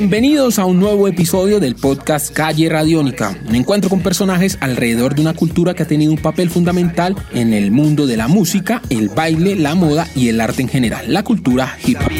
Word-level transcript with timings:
Bienvenidos 0.00 0.60
a 0.60 0.64
un 0.64 0.78
nuevo 0.78 1.08
episodio 1.08 1.58
del 1.58 1.74
podcast 1.74 2.32
Calle 2.32 2.68
Radiónica, 2.68 3.36
un 3.48 3.56
encuentro 3.56 3.90
con 3.90 4.00
personajes 4.00 4.56
alrededor 4.60 5.16
de 5.16 5.22
una 5.22 5.34
cultura 5.34 5.74
que 5.74 5.82
ha 5.82 5.88
tenido 5.88 6.12
un 6.12 6.18
papel 6.18 6.50
fundamental 6.50 7.16
en 7.32 7.52
el 7.52 7.72
mundo 7.72 8.06
de 8.06 8.16
la 8.16 8.28
música, 8.28 8.80
el 8.90 9.08
baile, 9.08 9.56
la 9.56 9.74
moda 9.74 10.06
y 10.14 10.28
el 10.28 10.40
arte 10.40 10.62
en 10.62 10.68
general, 10.68 11.12
la 11.12 11.24
cultura 11.24 11.76
hip 11.84 11.98
hop. 12.00 12.12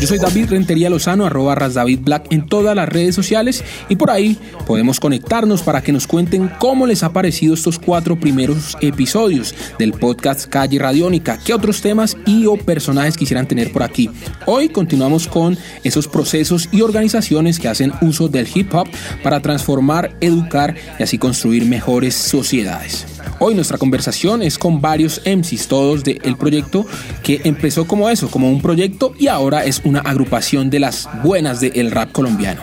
Yo 0.00 0.06
soy 0.06 0.18
David 0.18 0.50
Rentería 0.50 0.90
Lozano, 0.90 1.26
arroba 1.26 1.56
David 1.56 2.00
Black 2.02 2.26
en 2.30 2.46
todas 2.46 2.76
las 2.76 2.88
redes 2.88 3.16
sociales 3.16 3.64
y 3.88 3.96
por 3.96 4.10
ahí 4.10 4.38
podemos 4.68 5.00
conectarnos 5.00 5.62
para 5.62 5.82
que 5.82 5.90
nos 5.90 6.06
cuenten 6.06 6.50
cómo 6.60 6.86
les 6.86 7.02
ha 7.02 7.12
parecido 7.12 7.54
estos 7.54 7.80
cuatro 7.80 8.14
primeros 8.14 8.76
episodios 8.80 9.54
del 9.76 9.92
podcast 9.92 10.48
Calle 10.48 10.78
Radiónica, 10.78 11.40
qué 11.44 11.52
otros 11.52 11.80
temas 11.80 12.16
y 12.26 12.46
o 12.46 12.56
personajes 12.56 13.16
quisieran 13.16 13.48
tener 13.48 13.72
por 13.72 13.82
aquí. 13.82 14.08
Hoy 14.46 14.68
continuamos 14.68 15.26
con 15.26 15.58
esos 15.82 16.08
procesos 16.08 16.68
y 16.72 16.80
organizaciones 16.80 17.58
que 17.58 17.68
hacen 17.68 17.92
uso 18.00 18.28
del 18.28 18.48
hip 18.52 18.74
hop 18.74 18.88
para 19.22 19.40
transformar, 19.40 20.16
educar 20.20 20.74
y 20.98 21.02
así 21.02 21.18
construir 21.18 21.64
mejores 21.66 22.14
sociedades. 22.14 23.06
Hoy 23.40 23.54
nuestra 23.54 23.78
conversación 23.78 24.42
es 24.42 24.58
con 24.58 24.80
varios 24.80 25.20
MCs, 25.26 25.66
todos 25.66 26.04
del 26.04 26.36
proyecto 26.36 26.86
que 27.22 27.40
empezó 27.44 27.86
como 27.86 28.08
eso, 28.08 28.30
como 28.30 28.48
un 28.48 28.62
proyecto 28.62 29.12
y 29.18 29.26
ahora 29.26 29.64
es 29.64 29.80
una 29.84 30.00
agrupación 30.00 30.70
de 30.70 30.80
las 30.80 31.08
buenas 31.22 31.60
del 31.60 31.90
rap 31.90 32.12
colombiano. 32.12 32.60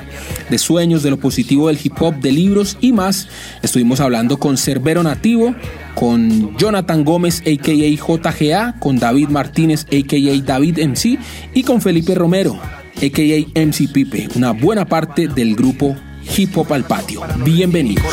De 0.50 0.58
sueños, 0.58 1.04
de 1.04 1.10
lo 1.10 1.18
positivo 1.18 1.68
del 1.68 1.80
hip 1.82 2.02
hop, 2.02 2.16
de 2.16 2.32
libros 2.32 2.78
y 2.80 2.94
más. 2.94 3.28
Estuvimos 3.62 4.00
hablando 4.00 4.38
con 4.38 4.58
Cerbero 4.58 5.04
Nativo, 5.04 5.56
con 5.96 6.58
Jonathan 6.58 7.04
Gómez, 7.04 7.42
a.k.a. 7.42 7.74
JGA, 7.74 8.80
con 8.80 8.98
David 8.98 9.30
Martínez, 9.30 9.86
a.k.a. 9.86 10.42
David 10.44 10.80
MC 10.80 11.20
y 11.54 11.64
con 11.64 11.82
Felipe 11.82 12.16
Romero, 12.16 12.60
a.k.a. 12.96 13.60
MC 13.60 13.92
Pipe, 13.92 14.28
una 14.36 14.52
buena 14.52 14.86
parte 14.86 15.28
del 15.28 15.56
grupo 15.56 15.96
Hip 16.38 16.58
Hop 16.58 16.72
al 16.74 16.84
Patio. 16.86 17.22
Bienvenido. 17.44 18.04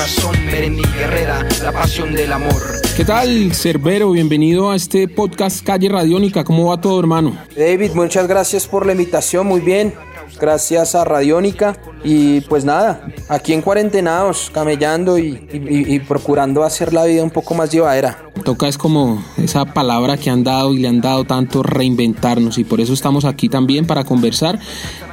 la 1.63 1.73
pasión 1.73 2.15
del 2.15 2.33
amor. 2.33 2.63
¿Qué 2.97 3.05
tal, 3.05 3.55
Cerbero? 3.55 4.11
Bienvenido 4.13 4.71
a 4.71 4.77
este 4.77 5.07
podcast 5.09 5.65
Calle 5.65 5.89
Radiónica. 5.89 6.43
¿Cómo 6.45 6.71
va 6.71 6.81
todo, 6.81 6.99
hermano? 6.99 7.37
David, 7.57 7.93
muchas 7.95 8.27
gracias 8.27 8.67
por 8.67 8.87
la 8.87 8.93
invitación. 8.93 9.47
Muy 9.47 9.61
bien 9.61 9.95
gracias 10.41 10.95
a 10.95 11.05
Radiónica. 11.05 11.77
Y 12.05 12.43
pues 12.43 12.65
nada, 12.65 13.09
aquí 13.29 13.53
en 13.53 13.63
cuarentenados, 13.63 14.51
camellando 14.53 15.19
y, 15.19 16.01
procurando 16.07 16.63
hacer 16.63 16.93
la 16.93 17.05
vida 17.05 17.23
un 17.23 17.31
poco 17.31 17.55
más 17.55 17.71
llevadera. 17.71 18.19
Toca 18.45 18.69
es 18.69 18.79
como 18.79 19.23
esa 19.37 19.65
palabra 19.65 20.17
que 20.17 20.31
han 20.31 20.45
dado 20.45 20.73
y 20.73 20.79
le 20.79 20.89
han 20.89 21.01
dado 21.01 21.25
tanto 21.25 21.63
reinventarnos 21.63 22.59
y 22.59 22.65
por 22.65 22.81
eso 22.81 22.93
estamos 22.93 23.25
aquí 23.25 23.49
también 23.49 23.87
para 23.87 24.05
conversar 24.05 24.59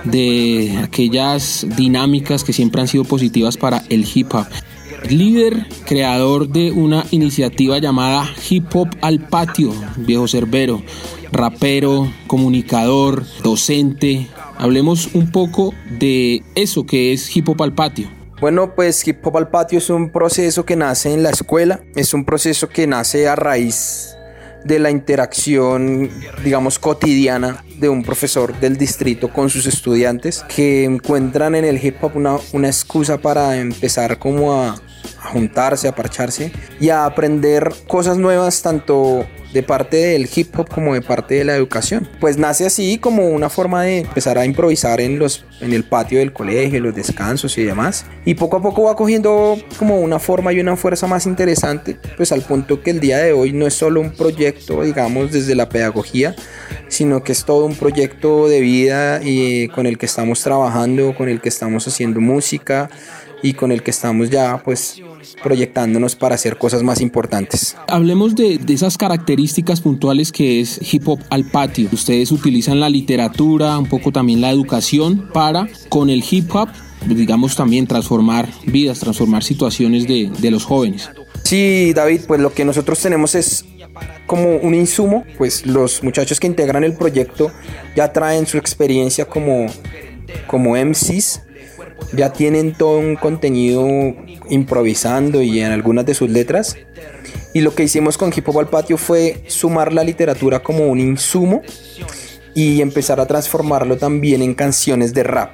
de 0.04 0.80
aquellas 0.84 1.66
dinámicas 1.76 2.44
que 2.44 2.54
siempre 2.54 2.82
han 2.82 2.88
sido 2.88 3.04
positivas 3.04 3.58
para 3.58 3.84
el 3.90 4.08
hip 4.14 4.34
hop 4.34 4.46
líder, 5.10 5.68
creador 5.86 6.50
de 6.50 6.72
una 6.72 7.06
iniciativa 7.12 7.78
llamada 7.78 8.30
Hip 8.50 8.76
Hop 8.76 8.90
al 9.02 9.20
Patio, 9.20 9.74
viejo 9.98 10.28
cerbero, 10.28 10.82
rapero, 11.32 12.12
comunicador, 12.28 13.26
docente, 13.44 14.28
Hablemos 14.58 15.14
un 15.14 15.32
poco 15.32 15.74
de 16.00 16.44
eso 16.56 16.86
que 16.86 17.14
es 17.14 17.36
Hip 17.36 17.50
Hop 17.50 17.62
al 17.62 17.74
Patio. 17.74 18.10
Bueno, 18.40 18.74
pues 18.76 19.06
Hip 19.08 19.26
Hop 19.26 19.38
al 19.38 19.50
Patio 19.50 19.80
es 19.80 19.90
un 19.90 20.10
proceso 20.10 20.66
que 20.66 20.76
nace 20.76 21.14
en 21.14 21.24
la 21.24 21.30
escuela, 21.30 21.82
es 21.96 22.14
un 22.14 22.26
proceso 22.26 22.70
que 22.70 22.88
nace 22.88 23.28
a 23.28 23.36
raíz 23.36 24.16
de 24.66 24.80
la 24.80 24.90
interacción, 24.90 26.10
digamos, 26.44 26.80
cotidiana 26.80 27.64
de 27.80 27.88
un 27.88 28.04
profesor 28.04 28.60
del 28.60 28.78
distrito 28.78 29.32
con 29.32 29.50
sus 29.50 29.68
estudiantes 29.68 30.44
que 30.54 30.86
encuentran 30.86 31.54
en 31.56 31.66
el 31.66 31.84
hip 31.84 32.04
hop 32.04 32.16
una, 32.16 32.38
una 32.52 32.68
excusa 32.68 33.20
para 33.20 33.58
empezar 33.58 34.18
como 34.18 34.54
a, 34.54 34.70
a 35.22 35.32
juntarse, 35.32 35.88
a 35.88 35.96
parcharse 35.96 36.52
y 36.80 36.90
a 36.90 37.06
aprender 37.06 37.74
cosas 37.88 38.18
nuevas 38.18 38.62
tanto 38.64 39.28
de 39.56 39.64
parte 39.64 39.96
del 39.96 40.30
hip 40.36 40.60
hop 40.60 40.68
como 40.70 40.94
de 40.94 41.02
parte 41.02 41.36
de 41.36 41.46
la 41.46 41.56
educación. 41.56 42.06
Pues 42.20 42.38
nace 42.38 42.66
así 42.66 42.98
como 42.98 43.30
una 43.30 43.50
forma 43.50 43.84
de 43.84 44.00
empezar 44.00 44.38
a 44.38 44.46
improvisar 44.46 45.00
en, 45.00 45.18
los, 45.18 45.46
en 45.62 45.72
el 45.72 45.86
patio 45.86 46.20
del 46.20 46.34
colegio, 46.34 46.78
en 46.78 46.84
los 46.84 46.94
descansos 46.94 47.58
y 47.58 47.64
demás. 47.64 48.06
Y 48.26 48.34
poco 48.34 48.58
a 48.58 48.62
poco 48.62 48.84
va 48.84 48.98
cogiendo 48.98 49.58
como 49.80 50.02
una 50.02 50.20
forma 50.20 50.52
y 50.52 50.60
una 50.60 50.76
fuerza 50.76 51.08
más 51.08 51.26
interesante, 51.26 51.98
pues 52.18 52.34
al 52.34 52.42
punto 52.42 52.84
que 52.84 52.90
el 52.90 53.00
día 53.00 53.20
de 53.20 53.32
hoy 53.32 53.54
no 53.54 53.66
es 53.66 53.74
solo 53.74 54.02
un 54.02 54.12
proyecto, 54.12 54.84
digamos, 54.84 55.32
desde 55.32 55.56
la 55.56 55.70
pedagogía, 55.70 56.36
sino 56.90 57.24
que 57.24 57.32
es 57.32 57.46
todo 57.46 57.66
un 57.66 57.76
proyecto 57.76 58.50
de 58.50 58.60
vida 58.60 59.22
y 59.24 59.70
con 59.70 59.86
el 59.86 59.98
que 59.98 60.06
estamos 60.06 60.42
trabajando, 60.42 61.16
con 61.16 61.30
el 61.30 61.40
que 61.40 61.48
estamos 61.48 61.88
haciendo 61.88 62.20
música 62.20 62.90
y 63.42 63.54
con 63.54 63.72
el 63.72 63.84
que 63.84 63.92
estamos 63.92 64.30
ya 64.30 64.62
pues 64.66 65.02
proyectándonos 65.42 66.16
para 66.16 66.36
hacer 66.36 66.58
cosas 66.58 66.84
más 66.84 67.02
importantes. 67.02 67.76
Hablemos 67.88 68.36
de, 68.36 68.60
esas 68.68 68.98
características 68.98 69.82
puntuales 69.82 70.32
que 70.32 70.60
es 70.62 70.80
hip 70.94 71.08
hop 71.08 71.20
al 71.30 71.46
patio. 71.46 71.90
Ustedes 71.92 72.32
utilizan 72.32 72.80
la 72.80 72.90
literatura, 72.90 73.78
un 73.78 73.88
poco 73.88 74.12
también 74.12 74.42
la 74.42 74.52
educación 74.52 75.30
para 75.34 75.68
con 75.90 76.10
el 76.10 76.24
hip 76.30 76.54
hop 76.56 76.70
digamos 77.08 77.56
también 77.56 77.86
transformar 77.86 78.50
vidas, 78.66 79.00
transformar 79.00 79.44
situaciones 79.44 80.08
de, 80.08 80.32
de 80.40 80.52
los 80.52 80.66
jóvenes. 80.66 81.10
Sí, 81.44 81.94
David, 81.94 82.22
pues 82.28 82.42
lo 82.42 82.52
que 82.52 82.66
nosotros 82.66 83.00
tenemos 83.00 83.36
es 83.36 83.64
como 84.26 84.56
un 84.58 84.74
insumo, 84.74 85.24
pues 85.38 85.66
los 85.66 86.04
muchachos 86.04 86.40
que 86.40 86.48
integran 86.48 86.84
el 86.84 86.94
proyecto 86.94 87.52
ya 87.96 88.12
traen 88.12 88.48
su 88.48 88.58
experiencia 88.58 89.26
como, 89.26 89.68
como 90.48 90.76
MCs 90.76 91.45
ya 92.14 92.32
tienen 92.34 92.74
todo 92.74 93.00
un 93.00 93.16
contenido 93.16 93.88
improvisando 94.50 95.42
y 95.42 95.60
en 95.60 95.72
algunas 95.72 96.06
de 96.06 96.14
sus 96.14 96.30
letras. 96.30 96.78
Y 97.54 97.62
lo 97.62 97.74
que 97.74 97.84
hicimos 97.84 98.18
con 98.18 98.34
Hip 98.36 98.48
Hop 98.50 98.60
al 98.60 98.68
Patio 98.68 98.98
fue 98.98 99.44
sumar 99.48 99.94
la 99.94 100.04
literatura 100.04 100.62
como 100.62 100.88
un 100.88 101.00
insumo 101.00 101.62
y 102.54 102.82
empezar 102.82 103.20
a 103.20 103.26
transformarlo 103.26 103.98
también 103.98 104.42
en 104.42 104.54
canciones 104.54 105.14
de 105.14 105.24
rap. 105.24 105.52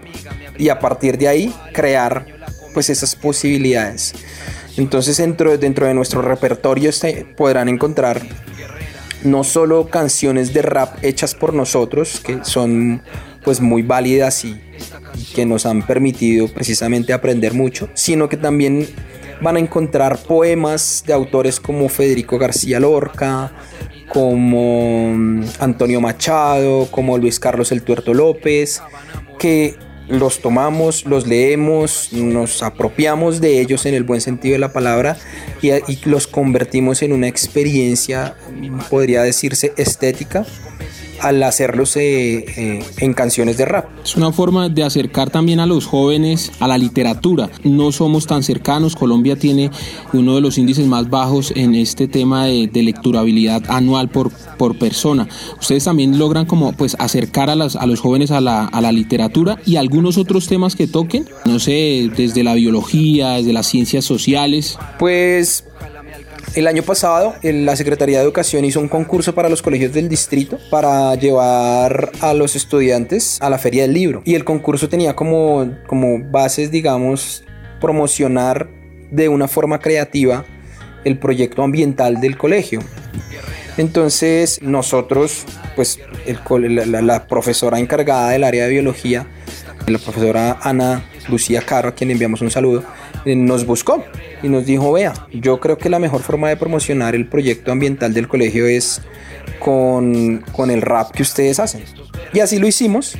Y 0.58 0.70
a 0.70 0.80
partir 0.80 1.18
de 1.18 1.28
ahí 1.28 1.54
crear 1.74 2.26
pues 2.74 2.90
esas 2.90 3.16
posibilidades. 3.16 4.14
Entonces 4.78 5.18
dentro, 5.18 5.58
dentro 5.58 5.86
de 5.86 5.94
nuestro 5.94 6.22
repertorio 6.22 6.90
este, 6.90 7.26
podrán 7.36 7.70
encontrar 7.70 8.22
no 9.24 9.44
solo 9.44 9.90
canciones 9.90 10.54
de 10.54 10.62
rap 10.62 11.04
hechas 11.04 11.36
por 11.36 11.54
nosotros, 11.54 12.20
que 12.20 12.40
son 12.44 13.02
pues 13.44 13.60
muy 13.60 13.82
válidas 13.82 14.46
y, 14.46 14.60
que 15.34 15.46
nos 15.46 15.66
han 15.66 15.86
permitido 15.86 16.48
precisamente 16.48 17.14
aprender 17.14 17.54
mucho, 17.54 17.90
sino 17.94 18.30
que 18.30 18.38
también 18.38 18.88
van 19.42 19.56
a 19.58 19.60
encontrar 19.60 20.18
poemas 20.20 21.04
de 21.06 21.14
autores 21.14 21.60
como 21.60 21.90
Federico 21.90 22.38
García 22.38 22.80
Lorca, 22.80 23.52
como 24.08 25.14
mm, 25.14 25.44
Antonio 25.60 26.00
Machado, 26.02 26.88
como 26.92 27.18
Luis 27.18 27.40
Carlos 27.40 27.72
El 27.72 27.82
Tuerto 27.82 28.14
López, 28.14 28.82
que 29.40 29.76
los 30.08 30.42
tomamos, 30.42 31.06
los 31.06 31.26
leemos, 31.26 32.12
nos 32.12 32.64
apropiamos 32.64 33.40
de 33.40 33.62
ellos 33.62 33.86
en 33.86 33.94
el 33.94 34.04
buen 34.04 34.20
sentido 34.20 34.54
de 34.54 34.60
la 34.60 34.74
palabra 34.74 35.18
y, 35.62 35.72
y 35.72 36.00
los 36.06 36.28
convertimos 36.28 37.02
en 37.02 37.14
una 37.14 37.28
experiencia, 37.28 38.36
podría 38.90 39.24
decirse, 39.24 39.74
estética 39.78 40.46
al 41.22 41.42
hacerlos 41.44 41.96
eh, 41.98 42.46
eh, 42.58 42.84
en 42.98 43.14
canciones 43.14 43.58
de 43.58 43.66
rap. 43.66 43.86
Es 44.04 44.16
una 44.16 44.32
forma 44.32 44.70
de 44.70 44.84
acercar 44.84 45.30
también 45.30 45.60
a 45.60 45.66
los 45.66 45.86
jóvenes 45.86 46.52
a 46.60 46.68
la 46.68 46.78
literatura. 46.78 47.50
No 47.64 47.92
somos 47.92 48.28
tan 48.28 48.44
cercanos. 48.44 48.96
Colombia 48.96 49.36
tiene 49.36 49.72
uno 50.14 50.36
de 50.36 50.42
los 50.42 50.58
índices 50.58 50.88
más 50.88 51.10
bajos 51.10 51.54
en 51.56 51.76
este 51.76 52.08
tema 52.08 52.46
de, 52.46 52.82
lecturabilidad 52.82 53.64
anual 53.70 54.10
por, 54.10 54.32
por 54.58 54.78
persona. 54.78 55.28
Ustedes 55.60 55.84
también 55.84 56.18
logran 56.18 56.48
como 56.48 56.74
pues 56.74 56.96
acercar 56.98 57.52
a, 57.52 57.56
las, 57.56 57.76
a 57.76 57.86
los 57.86 58.00
jóvenes 58.00 58.32
a 58.32 58.42
la, 58.42 58.66
a 58.66 58.82
la 58.82 58.92
literatura 58.92 59.60
y 59.68 59.76
algunos 59.76 60.18
otros 60.18 60.48
temas 60.48 60.76
que 60.76 60.88
toquen, 60.88 61.26
no 61.46 61.60
sé, 61.60 62.10
desde 62.18 62.44
la 62.44 62.56
biología, 62.56 63.34
desde 63.34 63.54
las 63.54 63.68
ciencias 63.68 64.04
sociales. 64.04 64.80
Pues 64.98 65.64
el 66.56 66.68
año 66.68 66.84
pasado, 66.84 67.36
la 67.44 67.76
Secretaría 67.76 68.18
de 68.18 68.24
Educación 68.24 68.66
hizo 68.66 68.80
un 68.80 68.90
concurso 68.90 69.34
para 69.34 69.50
los 69.50 69.62
colegios 69.62 69.94
del 69.94 70.10
distrito 70.10 70.58
para 70.70 71.16
llevar 71.16 72.12
a 72.20 72.34
los 72.34 72.56
estudiantes 72.56 73.38
a 73.42 73.50
la 73.50 73.58
Feria 73.58 73.84
del 73.84 73.94
Libro. 73.94 74.22
Y 74.26 74.36
el 74.36 74.44
concurso 74.44 74.90
tenía 74.90 75.16
como, 75.16 75.78
como 75.88 76.20
bases, 76.20 76.72
digamos, 76.72 77.44
promocionar 77.80 78.70
de 79.12 79.30
una 79.30 79.48
forma 79.48 79.80
creativa 79.80 80.46
el 81.04 81.18
proyecto 81.18 81.64
ambiental 81.64 82.20
del 82.20 82.38
colegio. 82.38 82.82
Entonces 83.78 84.62
nosotros, 84.62 85.46
pues 85.76 86.00
la, 86.46 87.28
profesora 87.28 87.80
encargada 87.80 88.30
del 88.30 88.44
área 88.44 88.66
de 88.66 88.72
biología, 88.72 89.28
la 89.88 89.98
profesora 89.98 90.60
Ana 90.62 91.06
Lucía 91.30 91.62
Caro, 91.62 91.90
a 91.90 91.96
quien 91.96 92.12
enviamos 92.12 92.42
un 92.42 92.52
saludo, 92.52 92.84
nos 93.26 93.66
buscó 93.66 94.04
y 94.42 94.50
nos 94.50 94.66
dijo, 94.66 94.92
vea, 94.92 95.14
yo 95.32 95.60
creo 95.60 95.78
que 95.78 95.90
la 95.90 96.00
mejor 96.00 96.22
forma 96.22 96.50
de 96.50 96.58
promocionar 96.58 97.16
el 97.16 97.28
proyecto 97.28 97.72
ambiental 97.72 98.14
del 98.14 98.28
colegio 98.28 98.68
es 98.68 99.02
con, 99.60 100.44
con 100.52 100.72
el 100.72 100.82
rap 100.82 101.12
que 101.12 101.24
ustedes 101.24 101.60
hacen. 101.60 101.84
Y 102.34 102.40
así 102.40 102.60
lo 102.60 102.68
hicimos. 102.68 103.16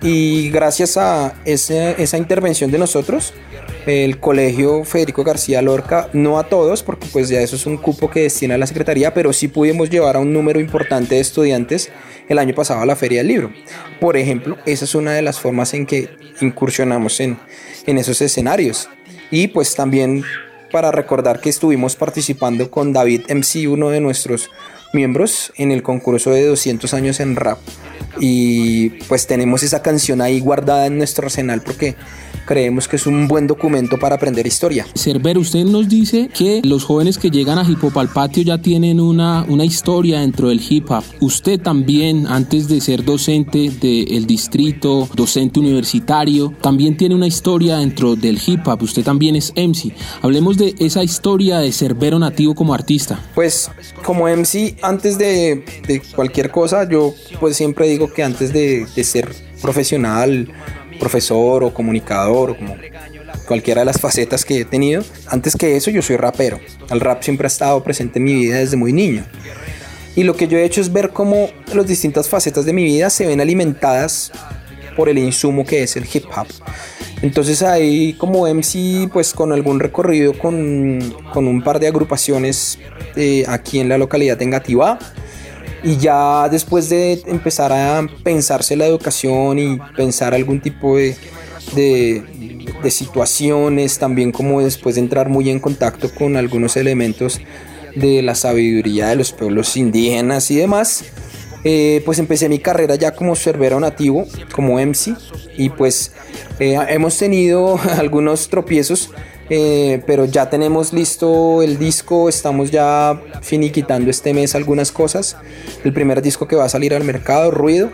Y 0.00 0.50
gracias 0.50 0.96
a 0.96 1.34
esa 1.44 2.18
intervención 2.18 2.70
de 2.72 2.78
nosotros, 2.78 3.34
el 3.86 4.18
colegio 4.18 4.84
Federico 4.84 5.22
García 5.22 5.62
Lorca, 5.62 6.08
no 6.12 6.38
a 6.38 6.44
todos, 6.48 6.82
porque 6.82 7.06
pues 7.12 7.28
ya 7.28 7.40
eso 7.40 7.56
es 7.56 7.66
un 7.66 7.76
cupo 7.76 8.10
que 8.10 8.22
destina 8.22 8.58
la 8.58 8.66
Secretaría, 8.66 9.14
pero 9.14 9.32
sí 9.32 9.48
pudimos 9.48 9.90
llevar 9.90 10.16
a 10.16 10.20
un 10.20 10.32
número 10.32 10.58
importante 10.58 11.16
de 11.16 11.20
estudiantes 11.20 11.90
el 12.28 12.38
año 12.38 12.54
pasado 12.54 12.80
a 12.80 12.86
la 12.86 12.96
Feria 12.96 13.18
del 13.18 13.28
Libro. 13.28 13.52
Por 14.00 14.16
ejemplo, 14.16 14.56
esa 14.66 14.84
es 14.84 14.94
una 14.94 15.12
de 15.12 15.22
las 15.22 15.38
formas 15.38 15.72
en 15.74 15.86
que 15.86 16.08
incursionamos 16.40 17.20
en, 17.20 17.38
en 17.86 17.98
esos 17.98 18.20
escenarios. 18.22 18.88
Y 19.32 19.48
pues 19.48 19.74
también 19.74 20.22
para 20.70 20.92
recordar 20.92 21.40
que 21.40 21.48
estuvimos 21.48 21.96
participando 21.96 22.70
con 22.70 22.92
David 22.92 23.22
MC, 23.30 23.66
uno 23.66 23.88
de 23.88 24.00
nuestros 24.00 24.50
miembros, 24.92 25.52
en 25.56 25.72
el 25.72 25.82
concurso 25.82 26.30
de 26.30 26.46
200 26.46 26.92
años 26.92 27.18
en 27.18 27.34
rap. 27.34 27.58
Y 28.20 28.90
pues 29.08 29.26
tenemos 29.26 29.62
esa 29.62 29.82
canción 29.82 30.20
ahí 30.20 30.38
guardada 30.40 30.86
en 30.86 30.98
nuestro 30.98 31.26
arsenal 31.26 31.62
porque 31.62 31.96
creemos 32.46 32.88
que 32.88 32.96
es 32.96 33.06
un 33.06 33.28
buen 33.28 33.46
documento 33.46 33.98
para 33.98 34.16
aprender 34.16 34.46
historia. 34.46 34.86
Cerver, 34.94 35.38
usted 35.38 35.64
nos 35.64 35.88
dice 35.88 36.28
que 36.28 36.60
los 36.64 36.84
jóvenes 36.84 37.18
que 37.18 37.30
llegan 37.30 37.58
a 37.58 37.68
Hip 37.68 37.82
Hop 37.84 37.98
al 37.98 38.08
patio 38.08 38.42
ya 38.42 38.58
tienen 38.58 39.00
una, 39.00 39.44
una 39.48 39.64
historia 39.64 40.20
dentro 40.20 40.48
del 40.48 40.60
hip 40.66 40.90
hop. 40.90 41.04
Usted 41.20 41.60
también, 41.60 42.26
antes 42.26 42.68
de 42.68 42.80
ser 42.80 43.04
docente 43.04 43.70
del 43.70 44.26
distrito, 44.26 45.08
docente 45.14 45.60
universitario, 45.60 46.52
también 46.60 46.96
tiene 46.96 47.14
una 47.14 47.26
historia 47.26 47.78
dentro 47.78 48.16
del 48.16 48.40
hip 48.44 48.66
hop. 48.66 48.82
Usted 48.82 49.02
también 49.02 49.36
es 49.36 49.52
MC. 49.56 49.94
Hablemos 50.22 50.56
de 50.56 50.74
esa 50.78 51.02
historia 51.02 51.58
de 51.58 51.72
Cerbero 51.72 52.18
nativo 52.18 52.54
como 52.54 52.74
artista. 52.74 53.18
Pues 53.34 53.70
como 54.04 54.28
MC, 54.28 54.76
antes 54.82 55.18
de, 55.18 55.64
de 55.86 56.02
cualquier 56.14 56.50
cosa, 56.50 56.88
yo 56.88 57.14
pues 57.40 57.56
siempre 57.56 57.88
digo 57.88 58.12
que 58.12 58.22
antes 58.22 58.52
de, 58.52 58.86
de 58.94 59.04
ser 59.04 59.34
profesional, 59.60 60.48
profesor 61.02 61.64
o 61.64 61.74
comunicador 61.74 62.50
o 62.50 62.56
como 62.56 62.76
cualquiera 63.48 63.80
de 63.80 63.86
las 63.86 64.00
facetas 64.00 64.44
que 64.44 64.60
he 64.60 64.64
tenido. 64.64 65.02
Antes 65.26 65.56
que 65.56 65.74
eso 65.74 65.90
yo 65.90 66.00
soy 66.00 66.16
rapero. 66.16 66.60
El 66.90 67.00
rap 67.00 67.24
siempre 67.24 67.46
ha 67.46 67.48
estado 67.48 67.82
presente 67.82 68.20
en 68.20 68.24
mi 68.24 68.34
vida 68.34 68.58
desde 68.58 68.76
muy 68.76 68.92
niño. 68.92 69.24
Y 70.14 70.22
lo 70.22 70.36
que 70.36 70.46
yo 70.46 70.58
he 70.58 70.64
hecho 70.64 70.80
es 70.80 70.92
ver 70.92 71.10
cómo 71.10 71.48
las 71.74 71.88
distintas 71.88 72.28
facetas 72.28 72.64
de 72.66 72.72
mi 72.72 72.84
vida 72.84 73.10
se 73.10 73.26
ven 73.26 73.40
alimentadas 73.40 74.30
por 74.96 75.08
el 75.08 75.18
insumo 75.18 75.64
que 75.64 75.82
es 75.82 75.96
el 75.96 76.04
hip 76.04 76.26
hop. 76.36 76.46
Entonces 77.20 77.62
ahí 77.62 78.12
como 78.12 78.46
MC, 78.46 79.10
pues 79.12 79.32
con 79.32 79.52
algún 79.52 79.80
recorrido 79.80 80.38
con, 80.38 81.00
con 81.32 81.48
un 81.48 81.62
par 81.62 81.80
de 81.80 81.88
agrupaciones 81.88 82.78
eh, 83.16 83.44
aquí 83.48 83.80
en 83.80 83.88
la 83.88 83.98
localidad 83.98 84.36
de 84.36 84.44
Engativá, 84.44 85.00
y 85.82 85.96
ya 85.96 86.48
después 86.48 86.88
de 86.88 87.22
empezar 87.26 87.72
a 87.72 88.06
pensarse 88.22 88.76
la 88.76 88.86
educación 88.86 89.58
y 89.58 89.78
pensar 89.96 90.34
algún 90.34 90.60
tipo 90.60 90.96
de, 90.96 91.16
de, 91.74 92.90
situaciones, 92.90 93.98
también 93.98 94.32
como 94.32 94.60
después 94.60 94.96
de 94.96 95.00
entrar 95.00 95.28
muy 95.28 95.50
en 95.50 95.60
contacto 95.60 96.12
con 96.14 96.36
algunos 96.36 96.76
elementos 96.76 97.40
de 97.94 98.22
la 98.22 98.34
sabiduría 98.34 99.08
de 99.08 99.16
los 99.16 99.32
pueblos 99.32 99.76
indígenas 99.76 100.50
y 100.50 100.56
demás, 100.56 101.04
eh, 101.64 102.02
pues 102.04 102.18
empecé 102.18 102.48
mi 102.48 102.58
carrera 102.58 102.96
ya 102.96 103.14
como 103.14 103.36
cerbero 103.36 103.78
nativo, 103.78 104.26
como 104.52 104.80
MC, 104.80 105.14
y 105.56 105.68
pues 105.68 106.12
eh, 106.58 106.76
hemos 106.88 107.16
tenido 107.18 107.78
algunos 107.98 108.48
tropiezos 108.48 109.10
eh, 109.54 110.02
pero 110.06 110.24
ya 110.24 110.48
tenemos 110.48 110.94
listo 110.94 111.62
el 111.62 111.78
disco, 111.78 112.30
estamos 112.30 112.70
ya 112.70 113.20
finiquitando 113.42 114.10
este 114.10 114.32
mes 114.32 114.54
algunas 114.54 114.90
cosas. 114.90 115.36
El 115.84 115.92
primer 115.92 116.22
disco 116.22 116.48
que 116.48 116.56
va 116.56 116.64
a 116.64 116.68
salir 116.70 116.94
al 116.94 117.04
mercado, 117.04 117.50
Ruido, 117.50 117.90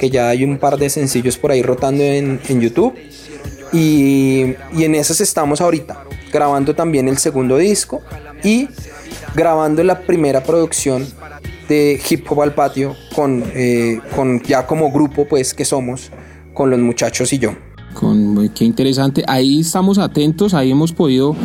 que 0.00 0.08
ya 0.08 0.30
hay 0.30 0.42
un 0.42 0.56
par 0.56 0.78
de 0.78 0.88
sencillos 0.88 1.36
por 1.36 1.50
ahí 1.50 1.62
rotando 1.62 2.02
en, 2.02 2.40
YouTube. 2.48 2.94
Y, 3.74 4.54
y, 4.74 4.84
en 4.84 4.94
esas 4.94 5.20
estamos 5.20 5.60
ahorita, 5.60 6.02
grabando 6.32 6.74
también 6.74 7.08
el 7.08 7.18
segundo 7.18 7.58
disco 7.58 8.00
y 8.42 8.70
grabando 9.34 9.84
la 9.84 10.00
primera 10.00 10.42
producción 10.42 11.06
de 11.68 12.00
Hip 12.08 12.24
Hop 12.32 12.40
al 12.40 12.54
Patio 12.54 12.96
con, 13.14 13.44
eh, 13.54 14.00
con 14.14 14.42
ya 14.44 14.66
como 14.66 14.90
grupo 14.90 15.28
pues 15.28 15.52
que 15.52 15.66
somos, 15.66 16.10
con 16.54 16.70
los 16.70 16.80
muchachos 16.80 17.34
y 17.34 17.38
yo. 17.38 17.54
Con, 17.92 18.25
qué 18.54 18.64
interesante. 18.64 19.24
Ahí 19.26 19.60
estamos 19.60 19.98
atentos, 19.98 20.54
ahí 20.54 20.70
hemos 20.70 20.92
podido 20.92 21.36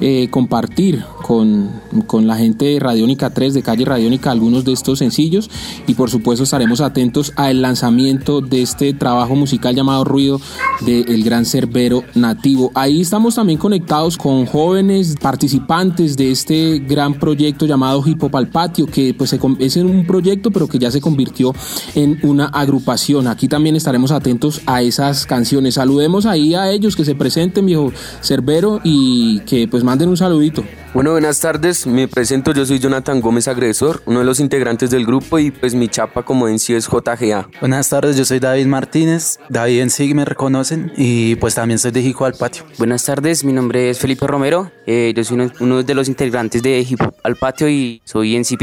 eh, 0.00 0.28
compartir 0.30 1.04
con, 1.22 1.70
con, 2.06 2.26
la 2.26 2.36
gente 2.36 2.66
de 2.66 2.80
Radiónica 2.80 3.30
3, 3.30 3.54
de 3.54 3.62
Calle 3.62 3.84
Radiónica, 3.84 4.30
algunos 4.30 4.64
de 4.64 4.72
estos 4.72 4.98
sencillos 4.98 5.50
y 5.86 5.94
por 5.94 6.10
supuesto 6.10 6.44
estaremos 6.44 6.80
atentos 6.80 7.32
al 7.36 7.62
lanzamiento 7.62 8.40
de 8.40 8.62
este 8.62 8.92
trabajo 8.92 9.34
musical 9.34 9.74
llamado 9.74 10.04
Ruido 10.04 10.40
de 10.82 11.00
El 11.00 11.24
Gran 11.24 11.46
Cerbero 11.46 12.04
Nativo. 12.14 12.70
Ahí 12.74 13.00
estamos 13.00 13.36
también 13.36 13.58
conectados 13.58 14.16
con 14.16 14.46
jóvenes 14.46 15.16
participantes 15.20 16.16
de 16.16 16.30
este 16.30 16.78
gran 16.80 17.14
proyecto 17.14 17.66
llamado 17.66 18.02
Hip 18.06 18.22
Hop 18.22 18.36
al 18.36 18.48
Patio, 18.48 18.86
que 18.86 19.14
pues 19.14 19.34
es 19.58 19.76
un 19.76 20.06
proyecto 20.06 20.50
pero 20.50 20.68
que 20.68 20.78
ya 20.78 20.90
se 20.90 21.00
convirtió 21.00 21.54
en 21.94 22.18
una 22.22 22.46
agrupación. 22.46 23.26
Aquí 23.26 23.48
también 23.48 23.76
estaremos 23.76 24.10
atentos 24.10 24.60
a 24.66 24.82
esas 24.82 25.26
canciones. 25.26 25.74
Saludemos 25.74 26.26
ahí 26.26 26.54
a 26.54 26.70
ellos 26.70 26.96
que 26.96 27.04
se 27.04 27.14
presenten, 27.14 27.66
viejo 27.66 27.92
Cerbero, 28.22 28.80
y 28.84 29.40
que 29.40 29.68
pues 29.68 29.84
manden 29.86 30.08
un 30.08 30.16
saludito. 30.16 30.64
Bueno, 30.92 31.12
buenas 31.12 31.38
tardes, 31.38 31.86
me 31.86 32.08
presento, 32.08 32.52
yo 32.52 32.66
soy 32.66 32.80
Jonathan 32.80 33.20
Gómez 33.20 33.46
Agresor, 33.46 34.02
uno 34.04 34.18
de 34.18 34.24
los 34.24 34.40
integrantes 34.40 34.90
del 34.90 35.06
grupo 35.06 35.38
y 35.38 35.52
pues 35.52 35.76
mi 35.76 35.86
chapa 35.88 36.24
como 36.24 36.48
en 36.48 36.58
sí 36.58 36.74
es 36.74 36.88
JGA. 36.88 37.48
Buenas 37.60 37.88
tardes, 37.88 38.16
yo 38.16 38.24
soy 38.24 38.40
David 38.40 38.66
Martínez, 38.66 39.38
David 39.48 39.82
en 39.82 39.90
sí 39.90 40.12
me 40.12 40.24
reconocen 40.24 40.92
y 40.96 41.36
pues 41.36 41.54
también 41.54 41.78
soy 41.78 41.92
de 41.92 42.00
Hijo 42.00 42.24
al 42.24 42.34
Patio. 42.34 42.64
Buenas 42.78 43.04
tardes, 43.04 43.44
mi 43.44 43.52
nombre 43.52 43.88
es 43.88 44.00
Felipe 44.00 44.26
Romero, 44.26 44.72
eh, 44.86 45.12
yo 45.14 45.22
soy 45.22 45.52
uno, 45.60 45.84
de 45.84 45.94
los 45.94 46.08
integrantes 46.08 46.64
de 46.64 46.80
Hip 46.80 47.00
al 47.22 47.36
Patio 47.36 47.68
y 47.68 48.02
soy 48.04 48.34
en 48.34 48.44
sí 48.44 48.56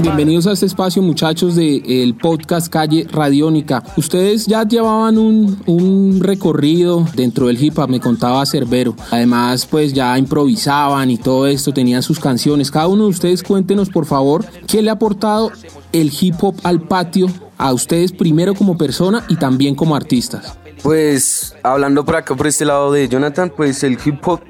Bienvenidos 0.00 0.46
a 0.46 0.52
este 0.52 0.66
espacio, 0.66 1.02
muchachos, 1.02 1.56
del 1.56 2.14
podcast 2.14 2.68
Calle 2.68 3.06
Radiónica. 3.10 3.82
Ustedes 3.96 4.46
ya 4.46 4.62
llevaban 4.62 5.18
un, 5.18 6.20
recorrido 6.20 7.06
dentro 7.14 7.46
del 7.46 7.62
hip 7.62 7.78
hop, 7.78 7.88
me 7.88 7.98
contaba 8.00 8.46
Cerbero. 8.46 8.94
Además, 9.10 9.66
pues 9.66 9.92
ya 9.92 10.16
improvisaban 10.16 11.10
y 11.10 11.18
todo 11.18 11.46
esto, 11.46 11.72
tenían 11.72 12.02
sus 12.02 12.20
canciones. 12.20 12.70
Cada 12.70 12.86
uno 12.86 13.04
de 13.04 13.10
ustedes 13.10 13.42
cuéntenos, 13.42 13.88
por 13.88 14.06
favor, 14.06 14.44
qué 14.66 14.82
le 14.82 14.90
ha 14.90 14.94
aportado 14.94 15.50
el 15.92 16.12
hip 16.20 16.36
hop 16.40 16.54
al 16.62 16.82
patio 16.82 17.26
a 17.58 17.72
ustedes 17.72 18.12
primero 18.12 18.54
como 18.54 18.78
persona 18.78 19.24
y 19.28 19.36
también 19.36 19.74
como 19.74 19.96
artistas. 19.96 20.56
Pues 20.82 21.54
hablando 21.62 22.04
por 22.04 22.16
acá, 22.16 22.34
por 22.34 22.46
este 22.46 22.64
lado 22.64 22.92
de 22.92 23.08
Jonathan, 23.08 23.52
pues 23.56 23.82
el 23.84 23.98
hip 24.04 24.26
hop 24.26 24.40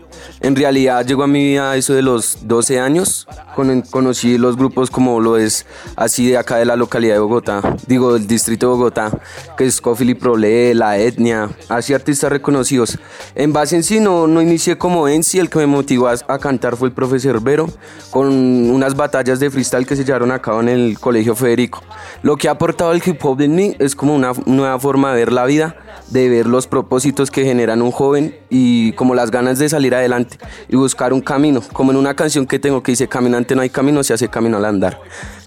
en 0.41 0.57
realidad 0.57 1.07
llegó 1.07 1.23
a 1.23 1.27
mi 1.27 1.45
vida 1.45 1.77
eso 1.77 1.95
de 1.95 2.03
los 2.03 2.39
12 2.49 2.81
años. 2.81 3.27
conocí 3.91 4.39
los 4.39 4.57
grupos 4.57 4.91
como 4.91 5.21
lo 5.21 5.37
es 5.37 5.67
así 5.97 6.31
de 6.31 6.39
acá 6.39 6.57
de 6.57 6.65
la 6.65 6.77
localidad 6.77 7.15
de 7.15 7.21
Bogotá, 7.21 7.77
digo 7.87 8.15
del 8.15 8.27
distrito 8.27 8.67
de 8.67 8.73
Bogotá, 8.73 9.11
que 9.57 9.67
es 9.67 9.81
Cofil 9.81 10.11
y 10.11 10.15
Prole, 10.15 10.75
La 10.75 10.99
Etnia, 10.99 11.51
así 11.69 11.95
artistas 11.95 12.31
reconocidos. 12.31 12.99
En 13.35 13.53
base 13.53 13.77
en 13.77 13.83
sí 13.83 14.01
no, 14.01 14.27
no 14.27 14.43
inicié 14.43 14.79
como 14.79 15.09
en 15.09 15.23
sí, 15.23 15.39
el 15.39 15.51
que 15.51 15.59
me 15.59 15.67
motivó 15.67 16.09
a, 16.09 16.39
cantar 16.39 16.77
fue 16.77 16.89
el 16.89 16.95
profesor 16.95 17.41
Vero, 17.43 17.69
con 18.11 18.29
unas 18.29 18.97
batallas 18.97 19.39
de 19.41 19.51
freestyle 19.51 19.87
que 19.87 19.97
se 19.97 20.05
llevaron 20.05 20.33
a 20.33 20.41
cabo 20.41 20.61
en 20.61 20.69
el 20.69 20.99
Colegio 20.99 21.35
Federico. 21.35 21.83
Lo 22.23 22.37
que 22.37 22.49
ha 22.49 22.53
aportado 22.53 22.93
el 22.93 23.03
hip 23.05 23.25
hop 23.25 23.41
en 23.41 23.55
mí 23.55 23.77
es 23.79 23.95
como 23.95 24.15
una 24.15 24.33
nueva 24.47 24.79
forma 24.79 25.11
de 25.11 25.17
ver 25.17 25.33
la 25.33 25.45
vida, 25.45 25.77
de 26.09 26.29
ver 26.29 26.47
los 26.47 26.67
propósitos 26.67 27.31
que 27.31 27.45
generan 27.45 27.83
un 27.83 27.91
joven 27.91 28.37
y 28.55 28.93
como 28.93 29.15
las 29.15 29.31
ganas 29.31 29.59
de 29.59 29.67
salir 29.67 29.95
adelante 29.95 30.37
y 30.69 30.77
buscar 30.77 31.15
un 31.15 31.23
camino, 31.23 31.63
como 31.73 31.91
en 31.91 31.97
una 31.97 32.15
canción 32.15 32.47
que 32.47 32.59
tengo 32.59 32.83
que 32.83 32.93
dice 32.93 33.09
caminante 33.09 33.55
no 33.57 33.63
hay 33.63 33.71
camino, 33.71 34.05
se 34.05 34.13
hace 34.13 34.29
camino 34.29 34.59
al 34.59 34.67
andar. 34.67 35.01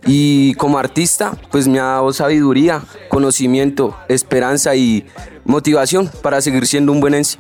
Y 0.08 0.56
como 0.56 0.80
artista, 0.80 1.38
pues 1.52 1.68
me 1.68 1.80
ha 1.80 1.84
dado 1.84 2.12
sabiduría, 2.14 2.82
conocimiento, 3.10 3.96
esperanza 4.10 4.76
y 4.76 5.06
motivación 5.44 6.10
para 6.24 6.42
seguir 6.42 6.66
siendo 6.66 6.92
un 6.92 7.00
buen 7.00 7.14
en 7.14 7.26
sí. 7.26 7.38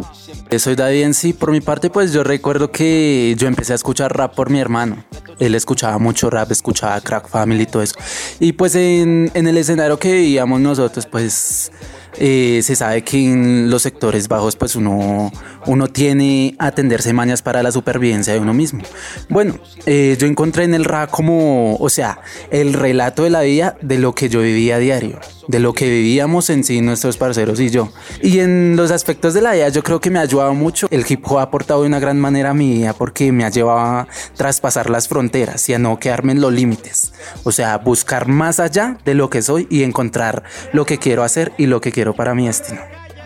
Soy 0.59 0.75
David 0.75 1.01
en 1.01 1.13
sí, 1.15 1.33
por 1.33 1.49
mi 1.49 1.61
parte 1.61 1.89
pues 1.89 2.13
yo 2.13 2.23
recuerdo 2.23 2.71
que 2.71 3.33
yo 3.35 3.47
empecé 3.47 3.73
a 3.73 3.75
escuchar 3.75 4.15
rap 4.15 4.35
por 4.35 4.51
mi 4.51 4.59
hermano. 4.59 5.03
Él 5.39 5.55
escuchaba 5.55 5.97
mucho 5.97 6.29
rap, 6.29 6.51
escuchaba 6.51 7.01
Crack 7.01 7.27
Family 7.27 7.63
y 7.63 7.65
todo 7.65 7.81
eso. 7.81 7.95
Y 8.39 8.53
pues 8.53 8.75
en, 8.75 9.31
en 9.33 9.47
el 9.47 9.57
escenario 9.57 9.97
que 9.97 10.11
veíamos 10.11 10.61
nosotros 10.61 11.07
pues 11.07 11.71
eh, 12.17 12.61
se 12.63 12.75
sabe 12.75 13.03
que 13.03 13.17
en 13.17 13.69
los 13.69 13.81
sectores 13.81 14.27
bajos 14.27 14.55
pues 14.55 14.75
uno, 14.75 15.31
uno 15.65 15.87
tiene 15.87 16.55
a 16.59 16.67
atenderse 16.67 17.13
mañas 17.13 17.41
para 17.41 17.63
la 17.63 17.71
supervivencia 17.71 18.33
de 18.33 18.39
uno 18.39 18.53
mismo. 18.53 18.83
Bueno, 19.29 19.57
eh, 19.85 20.15
yo 20.19 20.27
encontré 20.27 20.63
en 20.63 20.73
el 20.73 20.85
rap 20.85 21.09
como, 21.09 21.75
o 21.75 21.89
sea, 21.89 22.19
el 22.51 22.73
relato 22.73 23.23
de 23.23 23.29
la 23.29 23.41
vida 23.41 23.77
de 23.81 23.99
lo 23.99 24.13
que 24.13 24.29
yo 24.29 24.41
vivía 24.41 24.75
a 24.75 24.79
diario, 24.79 25.19
de 25.47 25.59
lo 25.59 25.73
que 25.73 25.89
vivíamos 25.89 26.49
en 26.49 26.63
sí 26.63 26.81
nuestros 26.81 27.17
parceros 27.17 27.59
y 27.59 27.69
yo. 27.69 27.91
Y 28.21 28.39
en 28.39 28.75
los 28.75 28.91
aspectos 28.91 29.33
de 29.33 29.41
la 29.41 29.53
vida 29.53 29.69
yo 29.69 29.83
creo 29.83 29.99
que 29.99 30.09
me 30.09 30.19
ha 30.19 30.23
ayudado 30.23 30.53
mucho. 30.53 30.87
El 30.91 31.05
hip 31.07 31.23
hop 31.25 31.39
ha 31.39 31.43
aportado 31.43 31.81
de 31.81 31.87
una 31.87 31.99
gran 31.99 32.19
manera 32.19 32.51
a 32.51 32.53
mi 32.53 32.71
vida 32.71 32.93
porque 32.93 33.31
me 33.31 33.45
ha 33.45 33.49
llevado 33.49 33.79
a 33.79 34.07
traspasar 34.35 34.89
las 34.89 35.07
fronteras 35.07 35.67
y 35.69 35.73
a 35.73 35.79
no 35.79 35.99
quedarme 35.99 36.33
en 36.33 36.41
los 36.41 36.53
límites. 36.53 37.13
O 37.43 37.51
sea, 37.51 37.77
buscar 37.77 38.27
más 38.27 38.59
allá 38.59 38.97
de 39.05 39.13
lo 39.13 39.29
que 39.29 39.41
soy 39.41 39.67
y 39.69 39.83
encontrar 39.83 40.43
lo 40.73 40.85
que 40.85 40.97
quiero 40.97 41.23
hacer 41.23 41.51
y 41.57 41.65
lo 41.65 41.81
que 41.81 41.91
quiero 41.91 42.04
para 42.13 42.35
mi 42.35 42.47
destino. 42.47 42.81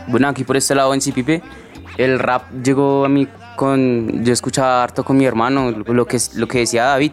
Bueno, 0.07 0.27
aquí 0.27 0.43
por 0.43 0.57
este 0.57 0.75
lado 0.75 0.93
en 0.93 1.01
Cipipe, 1.01 1.41
el 1.97 2.19
rap 2.19 2.51
llegó 2.63 3.05
a 3.05 3.09
mí 3.09 3.27
con. 3.55 4.23
Yo 4.23 4.33
escuchaba 4.33 4.83
harto 4.83 5.03
con 5.03 5.17
mi 5.17 5.25
hermano, 5.25 5.71
lo 5.71 6.05
que, 6.05 6.17
lo 6.35 6.47
que 6.47 6.59
decía 6.59 6.85
David, 6.85 7.11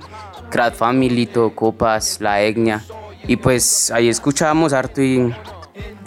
Crat 0.50 0.74
Family, 0.74 1.28
Copas, 1.54 2.18
La 2.20 2.40
Etnia. 2.40 2.82
Y 3.26 3.36
pues 3.36 3.90
ahí 3.90 4.08
escuchábamos 4.08 4.72
harto 4.72 5.02
y, 5.02 5.34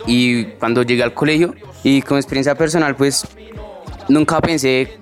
y 0.08 0.46
cuando 0.60 0.84
llegué 0.84 1.04
al 1.04 1.14
colegio 1.14 1.54
y 1.84 2.02
con 2.02 2.18
experiencia 2.18 2.56
personal, 2.56 2.96
pues 2.96 3.28
nunca 4.08 4.40
pensé 4.40 5.00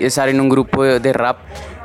estar 0.00 0.28
en 0.28 0.40
un 0.40 0.48
grupo 0.48 0.82
de, 0.84 0.98
de 0.98 1.12
rap 1.12 1.38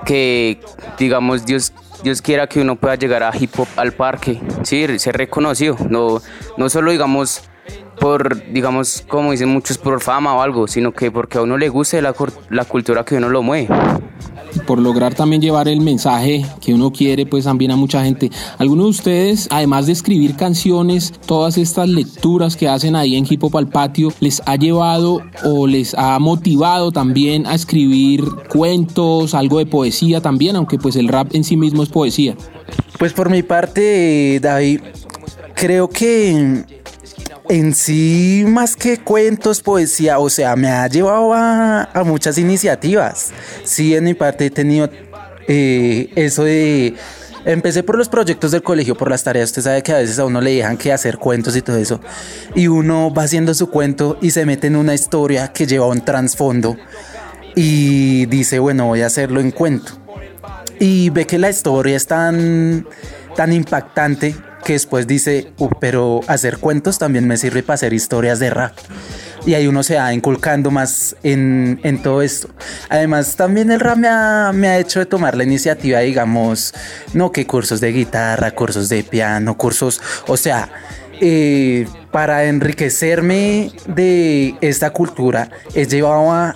que, 0.05 0.59
digamos, 0.97 1.45
Dios 1.45 1.73
Dios 2.03 2.21
quiera 2.21 2.47
que 2.47 2.59
uno 2.59 2.75
pueda 2.75 2.95
llegar 2.95 3.23
a 3.23 3.31
hip 3.37 3.57
hop 3.57 3.67
al 3.77 3.93
parque, 3.93 4.41
sí, 4.63 4.99
ser 4.99 5.15
reconocido, 5.15 5.77
no, 5.89 6.21
no 6.57 6.69
solo 6.69 6.91
digamos 6.91 7.43
por, 7.99 8.51
digamos, 8.51 9.03
como 9.07 9.31
dicen 9.31 9.49
muchos, 9.49 9.77
por 9.77 10.01
fama 10.01 10.35
o 10.35 10.41
algo, 10.41 10.67
sino 10.67 10.91
que 10.91 11.11
porque 11.11 11.37
a 11.37 11.41
uno 11.41 11.57
le 11.57 11.69
guste 11.69 12.01
la, 12.01 12.13
la 12.49 12.65
cultura 12.65 13.03
que 13.03 13.15
uno 13.15 13.29
lo 13.29 13.41
mueve 13.41 13.69
por 14.65 14.79
lograr 14.79 15.13
también 15.13 15.41
llevar 15.41 15.67
el 15.67 15.81
mensaje 15.81 16.45
que 16.61 16.73
uno 16.73 16.91
quiere, 16.91 17.25
pues 17.25 17.45
también 17.45 17.71
a 17.71 17.75
mucha 17.75 18.03
gente. 18.03 18.29
Algunos 18.57 18.85
de 18.85 18.89
ustedes, 18.89 19.47
además 19.51 19.87
de 19.87 19.93
escribir 19.93 20.35
canciones, 20.35 21.13
todas 21.25 21.57
estas 21.57 21.89
lecturas 21.89 22.55
que 22.55 22.67
hacen 22.67 22.95
ahí 22.95 23.15
en 23.15 23.25
Hip 23.29 23.43
Hop 23.43 23.57
al 23.57 23.67
Patio, 23.67 24.09
les 24.19 24.41
ha 24.45 24.55
llevado 24.55 25.21
o 25.43 25.67
les 25.67 25.93
ha 25.95 26.17
motivado 26.19 26.91
también 26.91 27.45
a 27.47 27.55
escribir 27.55 28.23
cuentos, 28.49 29.33
algo 29.33 29.59
de 29.59 29.65
poesía 29.65 30.21
también, 30.21 30.55
aunque 30.55 30.77
pues 30.77 30.95
el 30.95 31.07
rap 31.07 31.33
en 31.33 31.43
sí 31.43 31.57
mismo 31.57 31.83
es 31.83 31.89
poesía. 31.89 32.35
Pues 32.99 33.13
por 33.13 33.29
mi 33.29 33.43
parte, 33.43 34.39
David, 34.41 34.81
creo 35.55 35.89
que 35.89 36.63
en 37.49 37.73
sí, 37.73 38.45
más 38.47 38.75
que 38.75 38.99
cuentos, 38.99 39.61
poesía, 39.61 40.19
o 40.19 40.29
sea, 40.29 40.55
me 40.55 40.69
ha 40.69 40.87
llevado 40.87 41.33
a, 41.33 41.89
muchas 42.05 42.37
iniciativas. 42.37 43.31
Sí, 43.63 43.95
en 43.95 44.05
mi 44.05 44.13
parte 44.13 44.45
he 44.45 44.49
tenido 44.49 44.89
eh, 45.47 46.11
eso 46.15 46.43
de... 46.43 46.95
Empecé 47.45 47.83
por 47.83 47.97
los 47.97 48.07
proyectos 48.07 48.51
del 48.51 48.63
colegio, 48.63 48.95
por 48.95 49.09
las 49.09 49.21
tareas. 49.21 49.49
Usted 49.49 49.63
sabe 49.63 49.83
que 49.83 49.91
a 49.91 49.97
veces 49.97 50.17
a 50.17 50.23
uno 50.23 50.39
le 50.39 50.55
dejan 50.55 50.77
que 50.77 50.93
hacer 50.93 51.17
cuentos 51.17 51.57
y 51.57 51.61
todo 51.61 51.75
eso. 51.75 51.99
Y 52.55 52.67
uno 52.67 53.13
va 53.13 53.23
haciendo 53.23 53.53
su 53.53 53.69
cuento 53.69 54.17
y 54.21 54.31
se 54.31 54.45
mete 54.45 54.67
en 54.67 54.77
una 54.77 54.93
historia 54.93 55.51
que 55.51 55.67
lleva 55.67 55.87
un 55.87 56.05
trasfondo. 56.05 56.77
Y 57.53 58.27
dice, 58.27 58.59
bueno, 58.59 58.85
voy 58.85 59.01
a 59.01 59.07
hacerlo 59.07 59.41
en 59.41 59.51
cuento. 59.51 59.91
Y 60.79 61.09
ve 61.09 61.27
que 61.27 61.37
la 61.37 61.49
historia 61.49 61.97
es 61.97 62.07
tan, 62.07 62.87
tan 63.35 63.51
impactante 63.51 64.35
que 64.63 64.73
después 64.73 65.07
dice, 65.07 65.51
uh, 65.57 65.69
pero 65.79 66.21
hacer 66.27 66.57
cuentos 66.57 66.97
también 66.97 67.27
me 67.27 67.37
sirve 67.37 67.63
para 67.63 67.75
hacer 67.75 67.93
historias 67.93 68.39
de 68.39 68.49
rap. 68.49 68.73
Y 69.45 69.55
ahí 69.55 69.67
uno 69.67 69.83
se 69.83 69.97
va 69.97 70.13
inculcando 70.13 70.71
más 70.71 71.17
en, 71.21 71.99
todo 72.01 72.21
esto. 72.21 72.49
Además, 72.89 73.35
también 73.35 73.71
el 73.71 73.79
rap 73.79 73.97
me 73.97 74.07
ha, 74.07 74.51
me 74.53 74.69
ha, 74.69 74.79
hecho 74.79 74.99
de 74.99 75.05
tomar 75.05 75.35
la 75.35 75.43
iniciativa, 75.43 75.99
digamos, 75.99 76.73
no 77.13 77.31
que 77.31 77.45
cursos 77.45 77.81
de 77.81 77.91
guitarra, 77.91 78.51
cursos 78.51 78.87
de 78.87 79.03
piano, 79.03 79.57
cursos, 79.57 80.01
o 80.27 80.37
sea, 80.37 80.69
eh, 81.19 81.87
para 82.11 82.45
enriquecerme 82.45 83.71
de 83.87 84.55
esta 84.61 84.91
cultura, 84.91 85.49
he 85.73 85.85
llevado 85.85 86.31
a 86.31 86.55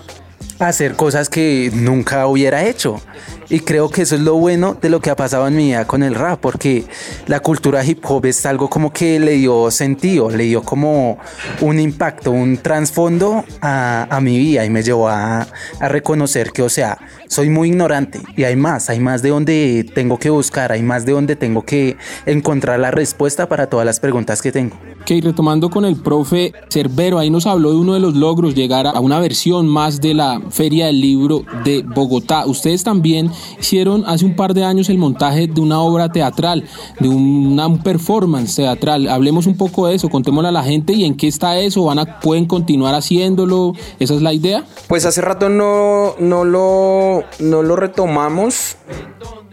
hacer 0.59 0.93
cosas 0.95 1.29
que 1.29 1.71
nunca 1.73 2.25
hubiera 2.27 2.63
hecho. 2.63 3.01
Y 3.49 3.61
creo 3.61 3.89
que 3.89 4.01
eso 4.01 4.15
es 4.15 4.21
lo 4.21 4.35
bueno 4.35 4.77
de 4.81 4.89
lo 4.89 4.99
que 4.99 5.09
ha 5.09 5.15
pasado 5.15 5.47
en 5.47 5.55
mi 5.55 5.67
vida 5.67 5.87
con 5.87 6.03
el 6.03 6.15
rap, 6.15 6.39
porque 6.41 6.85
la 7.27 7.39
cultura 7.39 7.83
hip 7.85 8.03
hop 8.05 8.25
es 8.25 8.45
algo 8.45 8.69
como 8.69 8.91
que 8.91 9.19
le 9.19 9.33
dio 9.33 9.71
sentido, 9.71 10.29
le 10.29 10.43
dio 10.43 10.63
como 10.63 11.17
un 11.61 11.79
impacto, 11.79 12.31
un 12.31 12.57
trasfondo 12.57 13.45
a, 13.61 14.07
a, 14.09 14.19
mi 14.19 14.37
vida 14.37 14.65
y 14.65 14.69
me 14.69 14.83
llevó 14.83 15.07
a, 15.07 15.47
a, 15.79 15.87
reconocer 15.87 16.51
que, 16.51 16.61
o 16.61 16.69
sea, 16.69 16.97
soy 17.27 17.49
muy 17.49 17.69
ignorante 17.69 18.21
y 18.35 18.43
hay 18.43 18.57
más, 18.57 18.89
hay 18.89 18.99
más 18.99 19.21
de 19.21 19.29
donde 19.29 19.89
tengo 19.95 20.17
que 20.17 20.29
buscar, 20.29 20.73
hay 20.73 20.83
más 20.83 21.05
de 21.05 21.13
donde 21.13 21.37
tengo 21.37 21.63
que 21.63 21.95
encontrar 22.25 22.79
la 22.79 22.91
respuesta 22.91 23.47
para 23.47 23.67
todas 23.67 23.85
las 23.85 24.01
preguntas 24.01 24.41
que 24.41 24.51
tengo. 24.51 24.75
Ok, 25.01 25.23
retomando 25.23 25.69
con 25.69 25.85
el 25.85 25.95
profe 25.95 26.51
Cerbero, 26.69 27.17
ahí 27.17 27.29
nos 27.29 27.47
habló 27.47 27.71
de 27.71 27.77
uno 27.77 27.93
de 27.93 28.01
los 28.01 28.13
logros, 28.13 28.55
llegar 28.55 28.87
a 28.87 28.99
una 28.99 29.21
versión 29.21 29.65
más 29.65 30.01
de 30.01 30.13
la 30.13 30.41
Feria 30.49 30.87
del 30.87 30.99
Libro 30.99 31.43
de 31.63 31.81
Bogotá. 31.83 32.45
Ustedes 32.45 32.83
también 32.83 33.31
hicieron 33.59 34.03
hace 34.05 34.25
un 34.25 34.35
par 34.35 34.53
de 34.53 34.63
años 34.63 34.89
el 34.89 34.97
montaje 34.97 35.47
de 35.47 35.61
una 35.61 35.79
obra 35.79 36.11
teatral, 36.11 36.63
de 36.99 37.09
una 37.09 37.81
performance 37.83 38.55
teatral. 38.55 39.07
Hablemos 39.07 39.47
un 39.47 39.57
poco 39.57 39.87
de 39.87 39.95
eso, 39.95 40.09
contémosle 40.09 40.49
a 40.49 40.51
la 40.51 40.63
gente 40.63 40.93
y 40.93 41.05
en 41.05 41.15
qué 41.15 41.27
está 41.27 41.59
eso, 41.59 41.83
van 41.83 41.99
a, 41.99 42.19
pueden 42.19 42.45
continuar 42.45 42.95
haciéndolo, 42.95 43.73
esa 43.99 44.13
es 44.13 44.21
la 44.21 44.33
idea. 44.33 44.65
Pues 44.87 45.05
hace 45.05 45.21
rato 45.21 45.49
no, 45.49 46.15
no, 46.19 46.43
lo, 46.43 47.23
no 47.39 47.63
lo 47.63 47.75
retomamos, 47.75 48.77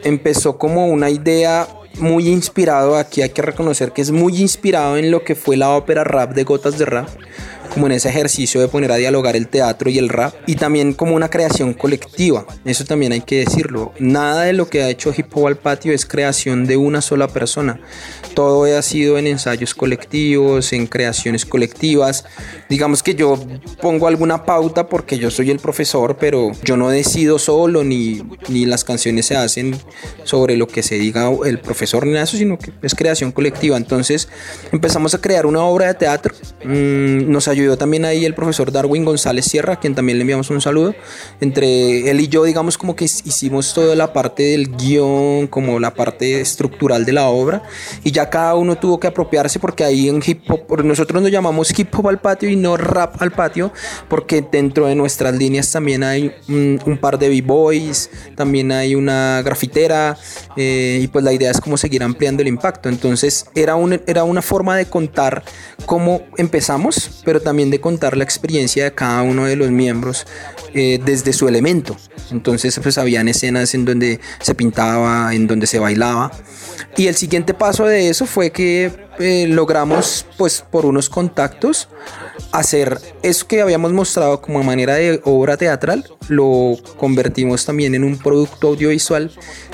empezó 0.03 0.59
como 0.59 0.87
una 0.87 1.11
idea 1.11 1.69
muy 1.99 2.29
inspirado, 2.29 2.97
aquí 2.97 3.23
hay 3.23 3.31
que 3.31 3.43
reconocer 3.43 3.93
que 3.93 4.03
es 4.03 4.11
muy 4.11 4.41
inspirado 4.41 4.97
en 4.97 5.11
lo 5.11 5.23
que 5.23 5.35
fue 5.35 5.57
la 5.57 5.71
ópera 5.71 6.03
rap 6.05 6.35
de 6.35 6.45
Gotas 6.45 6.79
de 6.79 6.85
Rap 6.87 7.09
como 7.73 7.87
en 7.87 7.93
ese 7.93 8.09
ejercicio 8.09 8.61
de 8.61 8.69
poner 8.69 8.93
a 8.93 8.97
dialogar 8.97 9.37
el 9.37 9.49
teatro 9.49 9.91
y 9.91 9.99
el 9.99 10.09
rap 10.09 10.35
y 10.47 10.57
también 10.57 10.93
como 10.93 11.15
una 11.15 11.31
creación 11.31 11.75
colectiva. 11.75 12.47
Eso 12.65 12.85
también 12.85 13.13
hay 13.13 13.21
que 13.21 13.39
decirlo. 13.41 13.93
Nada 13.99 14.43
de 14.45 14.53
lo 14.53 14.69
que 14.69 14.83
ha 14.83 14.89
hecho 14.89 15.13
Hip 15.17 15.29
Hop 15.35 15.47
al 15.47 15.57
Patio 15.57 15.93
es 15.93 16.07
creación 16.07 16.67
de 16.67 16.77
una 16.77 17.01
sola 17.01 17.29
persona. 17.29 17.81
Todo 18.35 18.65
ha 18.65 18.83
sido 18.83 19.17
en 19.19 19.27
ensayos 19.27 19.75
colectivos, 19.75 20.73
en 20.73 20.87
creaciones 20.87 21.45
colectivas. 21.47 22.25
Digamos 22.69 23.03
que 23.03 23.15
yo 23.15 23.39
pongo 23.81 24.09
alguna 24.09 24.45
pauta 24.45 24.89
porque 24.89 25.19
yo 25.19 25.31
soy 25.31 25.51
el 25.51 25.59
profesor, 25.59 26.17
pero 26.19 26.51
yo 26.65 26.77
no 26.77 26.91
decido 26.91 27.39
solo 27.39 27.85
ni, 27.85 28.23
ni 28.49 28.67
las 28.67 28.83
canciones 28.85 29.27
se 29.27 29.37
hacen 29.37 29.77
sobre 30.25 30.57
lo 30.57 30.67
que 30.67 30.83
se 30.83 30.97
diga 30.97 31.31
el 31.45 31.61
profesor 31.61 32.07
ni 32.07 32.17
eso, 32.17 32.37
sino 32.37 32.59
que 32.59 32.73
es 32.83 32.95
creación 32.95 33.33
colectiva. 33.33 33.77
Entonces 33.77 34.29
empezamos 34.73 35.15
a 35.15 35.21
crear 35.21 35.47
una 35.47 35.63
obra 35.63 35.87
de 35.87 35.95
teatro. 35.95 36.35
Mm, 36.65 37.31
nos 37.31 37.49
ayudó 37.55 37.77
también 37.77 38.05
ahí 38.05 38.25
el 38.25 38.35
profesor 38.35 38.71
Darwin 38.71 39.05
González 39.05 39.47
Sierra, 39.47 39.77
quien 39.77 39.95
también 39.95 40.19
le 40.19 40.23
enviamos 40.23 40.51
un 40.51 40.61
saludo. 40.61 40.95
Entre 41.41 42.11
él 42.11 42.21
y 42.21 42.29
yo, 42.29 42.45
digamos, 42.45 42.79
como 42.79 42.95
que 42.95 43.05
hicimos 43.05 43.75
toda 43.75 43.95
la 43.95 44.13
parte 44.13 44.43
del 44.43 44.77
guion, 44.77 45.47
como 45.47 45.81
la 45.81 45.95
parte 45.95 46.41
estructural 46.41 47.05
de 47.05 47.13
la 47.13 47.29
obra, 47.29 47.63
y 48.03 48.11
ya 48.11 48.29
cada 48.31 48.55
uno 48.55 48.77
tuvo 48.77 49.01
que 49.01 49.07
apropiarse 49.07 49.59
porque 49.59 49.85
ahí 49.85 50.09
en 50.09 50.23
hip 50.25 50.43
hop, 50.51 50.85
nosotros 50.85 51.23
nos 51.23 51.31
llamamos 51.31 51.77
hip 51.79 51.95
hop 51.97 52.09
al 52.09 52.21
patio 52.21 52.49
y 52.49 52.57
no 52.57 52.77
rap 52.77 53.21
al 53.21 53.33
patio, 53.33 53.73
porque 54.09 54.43
dentro 54.43 54.87
de 54.87 54.95
nuestras 54.95 55.35
líneas 55.35 55.71
también 55.71 56.03
hay 56.03 56.33
un, 56.49 56.99
par 57.01 57.19
de 57.19 57.29
b-boys, 57.29 58.11
también 58.37 58.73
hay 58.73 58.95
una 58.95 59.43
grafitera, 59.43 60.17
eh, 60.57 61.01
y 61.03 61.09
pues 61.09 61.25
la 61.25 61.33
idea 61.33 61.51
es 61.51 61.61
como 61.61 61.77
seguir 61.77 62.03
ampliando 62.03 62.43
el 62.43 62.49
impacto. 62.49 62.89
Entonces 62.89 63.47
era, 63.55 63.77
un, 63.77 64.01
era 64.07 64.25
una 64.25 64.43
forma 64.43 64.77
de 64.77 64.87
contar 64.87 65.43
cómo 65.87 66.23
empezamos, 66.37 67.23
pero 67.25 67.41
también 67.45 67.71
de 67.71 67.81
contar 67.81 68.17
la 68.17 68.25
experiencia 68.25 68.85
de 68.85 68.93
cada 68.93 69.23
uno 69.23 69.45
de 69.45 69.57
los 69.57 69.71
miembros 69.71 70.27
eh, 70.75 70.99
desde 71.05 71.33
su 71.33 71.47
elemento. 71.47 71.97
Entonces, 72.31 72.81
pues 72.83 72.99
habían 72.99 73.29
escenas 73.29 73.75
en 73.75 73.85
donde 73.85 74.21
se 74.41 74.55
pintaba, 74.55 75.35
en 75.35 75.47
donde 75.47 75.67
se 75.67 75.79
bailaba. 75.79 76.33
Y 76.97 77.07
el 77.07 77.15
siguiente 77.15 77.55
paso 77.55 77.87
de 77.87 78.09
eso 78.09 78.27
fue 78.27 78.51
que 78.51 78.91
eh, 79.19 79.47
logramos, 79.49 80.27
pues 80.37 80.65
por 80.69 80.87
unos 80.87 81.09
contactos, 81.09 81.89
hacer 82.53 82.99
eso 83.23 83.47
que 83.47 83.63
habíamos 83.63 83.93
mostrado 83.93 84.41
como 84.41 84.63
manera 84.63 84.95
de 84.95 85.21
obra 85.25 85.57
teatral, 85.57 86.05
lo 86.29 86.77
convertimos 86.97 87.65
también 87.65 87.95
en 87.95 88.05
un 88.05 88.19
producto 88.19 88.69
audiovisual 88.69 89.31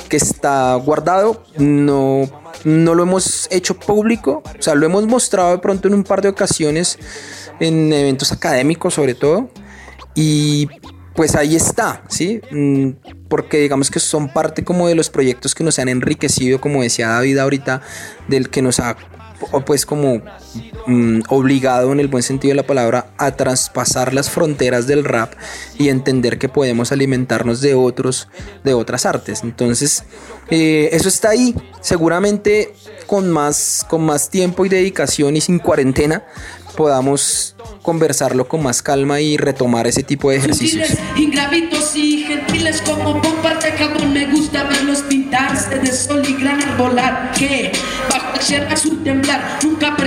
que 0.08 0.16
está 0.16 0.74
guardado, 0.74 1.42
no, 1.56 2.28
no 2.64 2.94
lo 2.94 3.02
hemos 3.02 3.48
hecho 3.50 3.78
público, 3.78 4.42
o 4.58 4.62
sea, 4.62 4.74
lo 4.74 4.84
hemos 4.86 5.06
mostrado 5.06 5.52
de 5.52 5.58
pronto 5.58 5.88
en 5.88 5.94
un 5.94 6.04
par 6.04 6.20
de 6.20 6.28
ocasiones 6.28 6.98
en 7.60 7.92
eventos 7.92 8.32
académicos 8.32 8.94
sobre 8.94 9.14
todo. 9.14 9.50
Y 10.14 10.68
pues 11.14 11.36
ahí 11.36 11.54
está, 11.54 12.02
¿sí? 12.08 12.40
Mm, 12.50 12.90
porque 13.28 13.58
digamos 13.58 13.90
que 13.90 14.00
son 14.00 14.32
parte 14.32 14.64
como 14.64 14.88
de 14.88 14.94
los 14.94 15.10
proyectos 15.10 15.54
que 15.54 15.64
nos 15.64 15.78
han 15.78 15.88
enriquecido, 15.88 16.60
como 16.60 16.82
decía 16.82 17.08
David 17.08 17.38
ahorita, 17.38 17.82
del 18.28 18.48
que 18.48 18.62
nos 18.62 18.80
ha 18.80 18.96
pues 19.64 19.86
como 19.86 20.22
mm, 20.86 21.20
obligado 21.28 21.92
en 21.92 22.00
el 22.00 22.08
buen 22.08 22.22
sentido 22.22 22.50
de 22.50 22.56
la 22.56 22.66
palabra 22.66 23.12
a 23.18 23.32
traspasar 23.32 24.12
las 24.12 24.30
fronteras 24.30 24.86
del 24.86 25.04
rap 25.04 25.32
y 25.78 25.88
entender 25.88 26.38
que 26.38 26.48
podemos 26.48 26.92
alimentarnos 26.92 27.60
de 27.60 27.74
otros, 27.74 28.28
de 28.64 28.74
otras 28.74 29.06
artes. 29.06 29.42
Entonces, 29.42 30.04
eh, 30.50 30.90
eso 30.92 31.08
está 31.08 31.30
ahí. 31.30 31.54
Seguramente 31.80 32.74
con 33.06 33.30
más, 33.30 33.86
con 33.88 34.02
más 34.02 34.30
tiempo 34.30 34.64
y 34.66 34.68
dedicación 34.68 35.36
y 35.36 35.40
sin 35.40 35.58
cuarentena 35.58 36.24
podamos 36.80 37.54
conversarlo 37.82 38.48
con 38.48 38.62
más 38.62 38.80
calma 38.80 39.20
y 39.20 39.36
retomar 39.36 39.86
ese 39.86 40.02
tipo 40.02 40.30
de 40.30 40.38
ejercicios. 40.38 40.88
Ingravitos 41.14 41.94
y 41.94 42.22
gentiles 42.22 42.80
como 42.80 43.20
bombarte 43.20 43.74
cabrón 43.74 44.14
me 44.14 44.24
gusta 44.24 44.64
verlos 44.64 45.02
pintarse 45.02 45.78
de 45.78 45.92
sol 45.92 46.22
y 46.26 46.40
gran 46.40 46.78
volar 46.78 47.32
que 47.32 47.70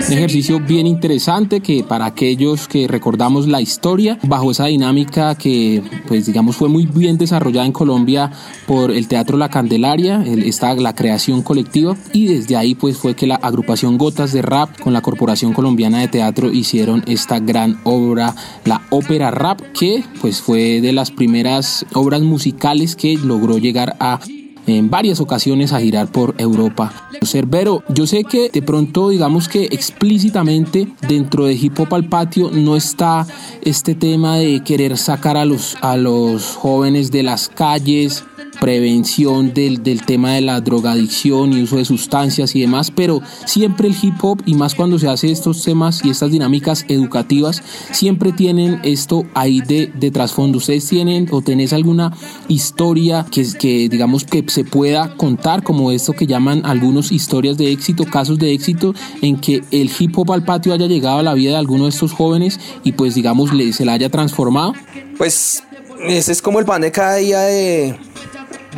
Un 0.08 0.14
ejercicio 0.18 0.60
bien 0.60 0.88
interesante 0.88 1.62
que 1.62 1.84
para 1.84 2.06
aquellos 2.06 2.68
que 2.68 2.88
recordamos 2.88 3.48
la 3.48 3.62
historia 3.62 4.18
bajo 4.24 4.52
esa 4.52 4.66
dinámica 4.66 5.36
que 5.36 5.84
pues 6.08 6.26
digamos 6.26 6.56
fue 6.56 6.68
muy 6.68 6.86
bien 6.88 7.18
desarrollada 7.18 7.66
en 7.66 7.72
Colombia 7.72 8.32
por 8.66 8.92
el 8.92 9.08
Teatro 9.08 9.38
La 9.38 9.50
Candelaria, 9.50 10.24
el, 10.26 10.44
esta, 10.44 10.74
la 10.74 10.96
creación 10.96 11.44
colectiva 11.44 11.96
y 12.12 12.26
desde 12.26 12.56
ahí 12.56 12.74
pues 12.76 12.98
fue 12.98 13.16
que 13.16 13.28
la 13.28 13.36
agrupación 13.36 13.98
Gotas 13.98 14.34
de 14.34 14.42
Rap 14.42 14.80
con 14.80 14.94
la 14.94 15.02
Corporación 15.02 15.54
Colombiana 15.54 16.00
de 16.00 16.08
Teatro 16.08 16.52
hicieron 16.52 17.04
esta 17.08 17.40
gran 17.40 17.80
obra, 17.84 18.36
la 18.66 18.82
ópera 18.90 19.30
rap, 19.32 19.62
que 19.78 20.04
pues 20.22 20.42
fue 20.42 20.82
de 20.82 20.92
las 20.92 21.12
primeras 21.12 21.86
obras 21.94 22.22
musicales 22.22 22.96
que 22.96 23.16
logró 23.18 23.58
llegar 23.58 23.96
a 24.00 24.20
en 24.68 24.90
varias 24.90 25.20
ocasiones 25.20 25.74
a 25.74 25.80
girar 25.80 26.12
por 26.12 26.36
Europa. 26.38 27.10
Cerbero, 27.24 27.84
yo 27.90 28.08
sé 28.08 28.24
que 28.24 28.50
de 28.50 28.62
pronto 28.62 29.10
digamos 29.10 29.48
que 29.48 29.66
explícitamente 29.66 30.88
dentro 31.08 31.46
de 31.46 31.54
Hip 31.54 31.80
Hop 31.80 31.94
al 31.94 32.06
Patio 32.06 32.50
no 32.52 32.76
está 32.76 33.26
este 33.62 33.96
tema 33.96 34.38
de 34.38 34.62
querer 34.64 34.98
sacar 34.98 35.38
a 35.38 35.46
los, 35.46 35.78
a 35.82 35.98
los 35.98 36.56
jóvenes 36.56 37.12
de 37.12 37.24
las 37.24 37.50
calles, 37.50 38.26
prevención 38.64 39.54
del, 39.54 39.84
del, 39.84 40.06
tema 40.06 40.36
de 40.36 40.40
la 40.40 40.62
drogadicción 40.62 41.52
y 41.52 41.64
uso 41.64 41.76
de 41.76 41.84
sustancias 41.84 42.56
y 42.56 42.62
demás, 42.62 42.92
pero 42.92 43.22
siempre 43.46 43.90
el 43.90 43.96
hip 44.02 44.14
hop 44.22 44.42
y 44.46 44.54
más 44.54 44.74
cuando 44.74 44.98
se 44.98 45.10
hace 45.10 45.30
estos 45.30 45.62
temas 45.62 46.00
y 46.06 46.12
estas 46.12 46.32
dinámicas 46.32 46.86
educativas, 46.88 47.62
siempre 47.92 48.32
tienen 48.32 48.80
esto 48.86 49.26
ahí 49.34 49.60
de, 49.60 49.88
de 49.88 50.12
trasfondo. 50.12 50.60
¿Ustedes 50.60 50.88
tienen 50.88 51.28
o 51.32 51.42
tenés 51.42 51.74
alguna 51.74 52.14
historia 52.48 53.26
que, 53.30 53.46
que 53.60 53.90
digamos 53.90 54.24
que 54.24 54.46
se 54.48 54.64
pueda 54.64 55.14
contar 55.18 55.64
como 55.64 55.92
esto 55.92 56.14
que 56.14 56.26
llaman 56.26 56.62
algunos 56.64 57.12
historias 57.12 57.58
de 57.58 57.70
éxito, 57.70 58.06
casos 58.06 58.40
de 58.40 58.54
éxito 58.54 58.96
en 59.22 59.42
que 59.42 59.62
el 59.72 59.92
hip 60.00 60.18
hop 60.18 60.32
al 60.32 60.46
patio 60.46 60.72
haya 60.72 60.88
llegado 60.88 61.20
a 61.20 61.24
la 61.24 61.34
vida 61.34 61.50
de 61.52 61.58
alguno 61.58 61.84
de 61.84 61.90
estos 61.90 62.14
jóvenes 62.14 62.62
y 62.86 62.94
pues 62.94 63.14
digamos 63.14 63.54
le, 63.54 63.74
se 63.74 63.84
la 63.84 63.92
haya 63.92 64.08
transformado? 64.08 64.72
Pues 65.18 65.64
ese 66.08 66.32
es 66.32 66.42
como 66.42 66.60
el 66.60 66.66
pan 66.66 66.80
de 66.80 66.94
cada 66.94 67.18
día 67.18 67.42
de 67.42 68.13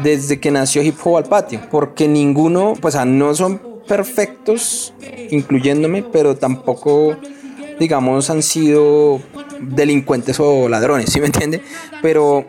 desde 0.03 0.39
que 0.39 0.51
nació 0.51 0.81
Hip 0.81 0.97
Hop 1.03 1.17
al 1.17 1.23
Patio, 1.25 1.61
porque 1.71 2.07
ninguno, 2.07 2.73
pues 2.79 2.95
no 3.05 3.33
son 3.35 3.61
perfectos, 3.87 4.93
incluyéndome, 5.29 6.03
pero 6.03 6.35
tampoco, 6.35 7.15
digamos, 7.79 8.29
han 8.29 8.43
sido 8.43 9.21
delincuentes 9.59 10.39
o 10.39 10.67
ladrones, 10.67 11.11
¿sí 11.11 11.19
me 11.19 11.27
entiende? 11.27 11.61
Pero 12.01 12.45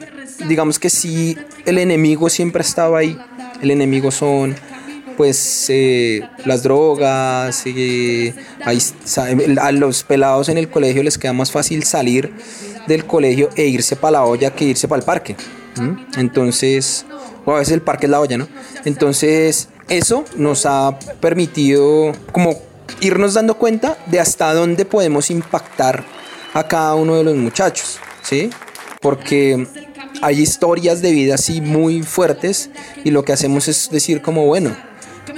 digamos 0.49 0.79
que 0.79 0.91
sí, 0.91 1.37
el 1.65 1.79
enemigo 1.79 2.29
siempre 2.29 2.61
ha 2.61 2.67
estado 2.67 2.97
ahí, 2.97 3.19
el 3.63 3.71
enemigo 3.71 4.11
son 4.11 4.55
pues 5.17 5.67
eh, 5.71 6.21
las 6.45 6.63
drogas, 6.63 7.63
eh, 7.65 8.35
a 9.61 9.73
los 9.73 10.05
pelados 10.05 10.51
en 10.51 10.59
el 10.59 10.69
colegio 10.69 11.03
les 11.03 11.17
queda 11.17 11.33
más 11.33 11.51
fácil 11.51 11.85
salir 11.85 12.33
del 12.87 13.07
colegio 13.07 13.49
e 13.57 13.67
irse 13.67 13.97
para 13.97 14.13
la 14.13 14.25
olla 14.25 14.51
que 14.51 14.67
irse 14.67 14.89
para 14.89 15.01
el 15.01 15.07
parque. 15.07 15.37
Entonces, 16.17 17.05
o 17.47 17.55
a 17.55 17.61
veces 17.61 17.73
el 17.73 17.81
parque 17.81 18.05
es 18.05 18.11
la 18.11 18.21
olla, 18.21 18.37
¿no? 18.37 18.49
Entonces, 18.85 19.69
eso 19.89 20.25
nos 20.37 20.67
ha 20.67 20.99
permitido 21.21 22.13
como 22.33 22.59
irnos 23.01 23.35
dando 23.35 23.57
cuenta 23.57 23.97
de 24.07 24.21
hasta 24.21 24.53
dónde 24.53 24.85
podemos 24.85 25.31
impactar 25.31 26.05
a 26.53 26.67
cada 26.69 26.95
uno 26.95 27.17
de 27.17 27.25
los 27.25 27.37
muchachos, 27.37 27.99
¿sí? 28.23 28.51
Porque 29.01 29.67
hay 30.23 30.41
historias 30.41 31.03
de 31.03 31.13
vida 31.13 31.37
así 31.37 31.61
muy 31.61 32.03
fuertes 32.03 32.71
y 33.05 33.11
lo 33.11 33.25
que 33.25 33.33
hacemos 33.33 33.69
es 33.69 33.91
decir 33.91 34.23
como, 34.23 34.47
bueno, 34.47 34.77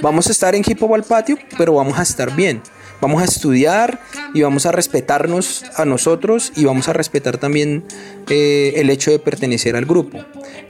vamos 0.01 0.27
a 0.27 0.31
estar 0.31 0.55
en 0.55 0.63
Hip 0.65 0.81
Hop 0.81 0.95
al 0.95 1.03
patio, 1.03 1.37
pero 1.57 1.75
vamos 1.75 1.97
a 1.99 2.03
estar 2.03 2.35
bien. 2.35 2.61
Vamos 3.01 3.21
a 3.21 3.25
estudiar 3.25 3.99
y 4.33 4.41
vamos 4.41 4.65
a 4.65 4.71
respetarnos 4.71 5.63
a 5.75 5.85
nosotros 5.85 6.51
y 6.55 6.65
vamos 6.65 6.89
a 6.89 6.93
respetar 6.93 7.37
también 7.37 7.83
eh, 8.29 8.73
el 8.75 8.89
hecho 8.89 9.11
de 9.11 9.19
pertenecer 9.19 9.75
al 9.75 9.85
grupo. 9.85 10.19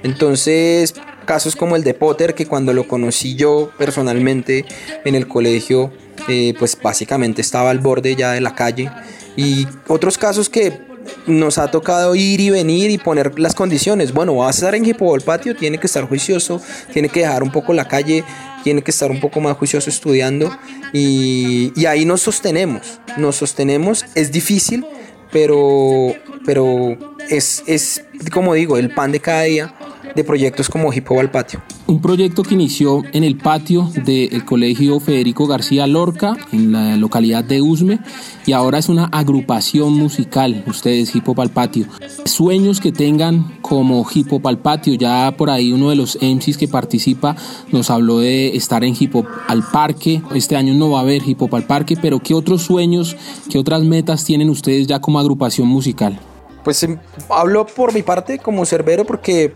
Entonces, 0.03 0.93
casos 1.25 1.55
como 1.55 1.75
el 1.75 1.83
de 1.83 1.93
Potter, 1.93 2.35
que 2.35 2.45
cuando 2.45 2.73
lo 2.73 2.87
conocí 2.87 3.35
yo 3.35 3.71
personalmente 3.77 4.65
en 5.05 5.15
el 5.15 5.27
colegio, 5.27 5.91
eh, 6.27 6.53
pues 6.59 6.77
básicamente 6.81 7.41
estaba 7.41 7.71
al 7.71 7.79
borde 7.79 8.15
ya 8.15 8.31
de 8.31 8.41
la 8.41 8.55
calle. 8.55 8.91
Y 9.35 9.67
otros 9.87 10.17
casos 10.17 10.49
que 10.49 10.89
nos 11.27 11.57
ha 11.57 11.71
tocado 11.71 12.15
ir 12.15 12.39
y 12.39 12.49
venir 12.49 12.91
y 12.91 12.97
poner 12.97 13.39
las 13.39 13.55
condiciones. 13.55 14.13
Bueno, 14.13 14.35
vas 14.35 14.55
a 14.55 14.59
estar 14.59 14.75
en 14.75 14.85
Hip 14.85 15.01
Hop 15.01 15.23
Patio, 15.23 15.55
tiene 15.55 15.77
que 15.77 15.87
estar 15.87 16.05
juicioso, 16.05 16.61
tiene 16.93 17.09
que 17.09 17.21
dejar 17.21 17.43
un 17.43 17.51
poco 17.51 17.73
la 17.73 17.87
calle, 17.87 18.23
tiene 18.63 18.81
que 18.81 18.91
estar 18.91 19.11
un 19.11 19.19
poco 19.19 19.39
más 19.41 19.57
juicioso 19.57 19.89
estudiando 19.89 20.55
y, 20.93 21.71
y 21.75 21.85
ahí 21.85 22.05
nos 22.05 22.21
sostenemos, 22.21 22.99
nos 23.17 23.37
sostenemos, 23.37 24.05
es 24.15 24.31
difícil, 24.31 24.85
pero, 25.31 26.13
pero 26.45 26.97
es, 27.29 27.63
es, 27.67 28.03
como 28.31 28.53
digo, 28.53 28.77
el 28.77 28.93
pan 28.93 29.11
de 29.11 29.19
cada 29.19 29.43
día 29.43 29.73
de 30.15 30.23
proyectos 30.23 30.69
como 30.69 30.91
Hip 30.93 31.09
Hop 31.09 31.19
al 31.19 31.31
Patio. 31.31 31.61
Un 31.87 32.01
proyecto 32.01 32.43
que 32.43 32.53
inició 32.53 33.03
en 33.13 33.23
el 33.23 33.37
patio 33.37 33.89
del 34.05 34.45
Colegio 34.45 34.99
Federico 34.99 35.47
García 35.47 35.87
Lorca, 35.87 36.35
en 36.51 36.71
la 36.71 36.97
localidad 36.97 37.43
de 37.43 37.61
Usme, 37.61 37.99
y 38.45 38.53
ahora 38.53 38.77
es 38.77 38.89
una 38.89 39.05
agrupación 39.05 39.93
musical, 39.93 40.63
ustedes, 40.67 41.15
Hip 41.15 41.27
Hop 41.29 41.41
al 41.41 41.49
Patio. 41.49 41.85
Sueños 42.25 42.79
que 42.79 42.91
tengan 42.91 43.57
como 43.61 44.05
Hip 44.13 44.31
Hop 44.31 44.47
al 44.47 44.59
Patio, 44.59 44.93
ya 44.93 45.33
por 45.37 45.49
ahí 45.49 45.71
uno 45.71 45.89
de 45.89 45.95
los 45.95 46.17
MCs 46.21 46.57
que 46.57 46.67
participa 46.67 47.35
nos 47.71 47.89
habló 47.89 48.19
de 48.19 48.55
estar 48.55 48.83
en 48.83 48.95
Hip 48.97 49.15
Hop 49.15 49.27
al 49.47 49.63
Parque, 49.63 50.21
este 50.33 50.55
año 50.55 50.73
no 50.73 50.91
va 50.91 50.99
a 50.99 51.01
haber 51.01 51.27
Hip 51.27 51.41
Hop 51.41 51.55
al 51.55 51.63
Parque, 51.63 51.97
pero 52.01 52.19
¿qué 52.19 52.33
otros 52.33 52.63
sueños, 52.63 53.15
qué 53.49 53.57
otras 53.57 53.83
metas 53.83 54.23
tienen 54.25 54.49
ustedes 54.49 54.87
ya 54.87 54.99
como 54.99 55.19
agrupación 55.19 55.67
musical? 55.67 56.19
Pues 56.63 56.85
hablo 57.29 57.65
por 57.65 57.93
mi 57.93 58.03
parte 58.03 58.37
como 58.37 58.65
cerbero 58.65 59.05
porque 59.05 59.53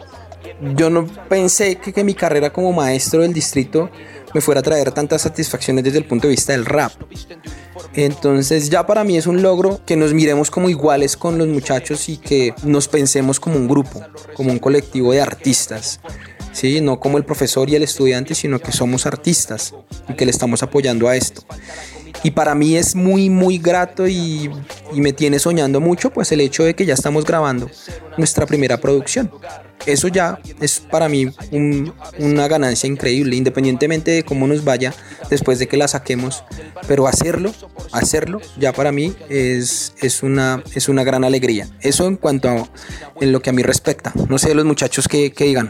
yo 0.75 0.89
no 0.89 1.05
pensé 1.29 1.75
que, 1.75 2.03
mi 2.03 2.13
carrera 2.13 2.51
como 2.51 2.71
maestro 2.73 3.21
del 3.21 3.33
distrito 3.33 3.89
me 4.33 4.41
fuera 4.41 4.59
a 4.59 4.63
traer 4.63 4.91
tantas 4.91 5.21
satisfacciones 5.21 5.83
desde 5.83 5.99
el 5.99 6.05
punto 6.05 6.27
de 6.27 6.31
vista 6.31 6.53
del 6.53 6.65
rap. 6.65 6.91
Entonces 7.93 8.69
ya 8.69 8.85
para 8.85 9.03
mí 9.03 9.17
es 9.17 9.27
un 9.27 9.41
logro 9.41 9.81
que 9.85 9.95
nos 9.95 10.13
miremos 10.13 10.49
como 10.49 10.69
iguales 10.69 11.15
con 11.15 11.37
los 11.37 11.47
muchachos 11.47 12.09
y 12.09 12.17
que 12.17 12.53
nos 12.63 12.87
pensemos 12.87 13.39
como 13.39 13.57
un 13.57 13.67
grupo, 13.67 14.01
como 14.33 14.51
un 14.51 14.59
colectivo 14.59 15.11
de 15.11 15.21
artistas. 15.21 15.99
¿sí? 16.51 16.81
No 16.81 16.99
como 16.99 17.17
el 17.17 17.25
profesor 17.25 17.69
y 17.69 17.75
el 17.75 17.83
estudiante, 17.83 18.33
sino 18.35 18.59
que 18.59 18.71
somos 18.71 19.05
artistas 19.05 19.73
y 20.09 20.13
que 20.13 20.25
le 20.25 20.31
estamos 20.31 20.63
apoyando 20.63 21.07
a 21.07 21.15
esto. 21.15 21.43
Y 22.23 22.31
para 22.31 22.55
mí 22.55 22.77
es 22.77 22.95
muy, 22.95 23.29
muy 23.29 23.57
grato 23.57 24.07
y, 24.07 24.49
y 24.93 25.01
me 25.01 25.13
tiene 25.13 25.39
soñando 25.39 25.81
mucho, 25.81 26.11
pues 26.11 26.31
el 26.31 26.41
hecho 26.41 26.63
de 26.63 26.73
que 26.73 26.85
ya 26.85 26.93
estamos 26.93 27.25
grabando 27.25 27.69
nuestra 28.17 28.45
primera 28.45 28.79
producción 28.79 29.29
eso 29.85 30.07
ya 30.07 30.39
es 30.59 30.79
para 30.79 31.09
mí 31.09 31.29
un, 31.51 31.93
una 32.19 32.47
ganancia 32.47 32.87
increíble, 32.87 33.35
independientemente 33.35 34.11
de 34.11 34.23
cómo 34.23 34.47
nos 34.47 34.63
vaya 34.63 34.93
después 35.29 35.59
de 35.59 35.67
que 35.67 35.77
la 35.77 35.87
saquemos. 35.87 36.43
Pero 36.87 37.07
hacerlo, 37.07 37.53
hacerlo, 37.91 38.41
ya 38.57 38.73
para 38.73 38.91
mí 38.91 39.15
es, 39.29 39.93
es, 40.01 40.23
una, 40.23 40.63
es 40.75 40.89
una 40.89 41.03
gran 41.03 41.23
alegría. 41.23 41.67
Eso 41.81 42.07
en 42.07 42.17
cuanto 42.17 42.49
a 42.49 42.69
en 43.19 43.31
lo 43.31 43.41
que 43.41 43.49
a 43.49 43.53
mí 43.53 43.63
respecta. 43.63 44.11
No 44.29 44.37
sé 44.37 44.53
los 44.53 44.65
muchachos 44.65 45.07
que, 45.07 45.31
que 45.31 45.45
digan. 45.45 45.69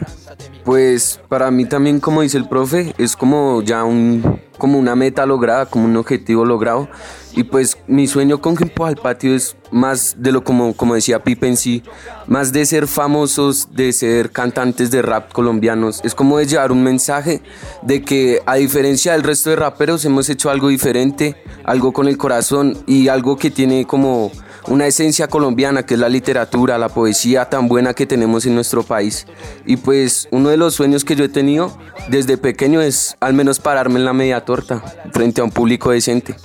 Pues 0.64 1.20
para 1.28 1.50
mí 1.50 1.66
también, 1.66 2.00
como 2.00 2.22
dice 2.22 2.38
el 2.38 2.48
profe, 2.48 2.94
es 2.98 3.16
como 3.16 3.62
ya 3.62 3.84
un, 3.84 4.40
como 4.58 4.78
una 4.78 4.96
meta 4.96 5.26
lograda, 5.26 5.66
como 5.66 5.84
un 5.84 5.96
objetivo 5.96 6.44
logrado. 6.44 6.88
Y 7.36 7.44
pues 7.44 7.78
mi 7.88 8.06
sueño 8.06 8.40
con 8.40 8.54
Hip 8.54 8.80
al 8.80 8.96
Patio 8.96 9.34
es 9.34 9.56
más 9.72 10.16
de 10.18 10.30
lo 10.30 10.44
como, 10.44 10.74
como 10.74 10.94
decía 10.94 11.24
Pipe 11.24 11.48
en 11.48 11.56
sí, 11.56 11.82
más 12.28 12.52
de 12.52 12.64
ser 12.64 12.86
famosos, 12.86 13.68
de 13.72 13.92
ser 13.92 14.30
cantantes 14.30 14.92
de 14.92 15.02
rap 15.02 15.32
colombianos. 15.32 16.00
Es 16.04 16.14
como 16.14 16.38
de 16.38 16.46
llevar 16.46 16.70
un 16.70 16.84
mensaje 16.84 17.42
de 17.82 18.02
que 18.02 18.40
a 18.46 18.54
diferencia 18.54 19.12
del 19.12 19.24
resto 19.24 19.50
de 19.50 19.56
raperos 19.56 20.04
hemos 20.04 20.28
hecho 20.28 20.48
algo 20.48 20.68
diferente, 20.68 21.34
algo 21.64 21.92
con 21.92 22.06
el 22.06 22.16
corazón 22.16 22.78
y 22.86 23.08
algo 23.08 23.36
que 23.36 23.50
tiene 23.50 23.84
como 23.84 24.30
una 24.68 24.86
esencia 24.86 25.26
colombiana 25.26 25.84
que 25.84 25.94
es 25.94 26.00
la 26.00 26.08
literatura, 26.08 26.78
la 26.78 26.88
poesía 26.88 27.50
tan 27.50 27.66
buena 27.66 27.94
que 27.94 28.06
tenemos 28.06 28.46
en 28.46 28.54
nuestro 28.54 28.84
país. 28.84 29.26
Y 29.66 29.76
pues 29.76 30.28
uno 30.30 30.50
de 30.50 30.56
los 30.56 30.74
sueños 30.74 31.04
que 31.04 31.16
yo 31.16 31.24
he 31.24 31.28
tenido 31.28 31.76
desde 32.08 32.38
pequeño 32.38 32.80
es 32.80 33.16
al 33.18 33.34
menos 33.34 33.58
pararme 33.58 33.98
en 33.98 34.04
la 34.04 34.12
media 34.12 34.44
torta 34.44 34.82
frente 35.12 35.40
a 35.40 35.44
un 35.44 35.50
público 35.50 35.90
decente. 35.90 36.36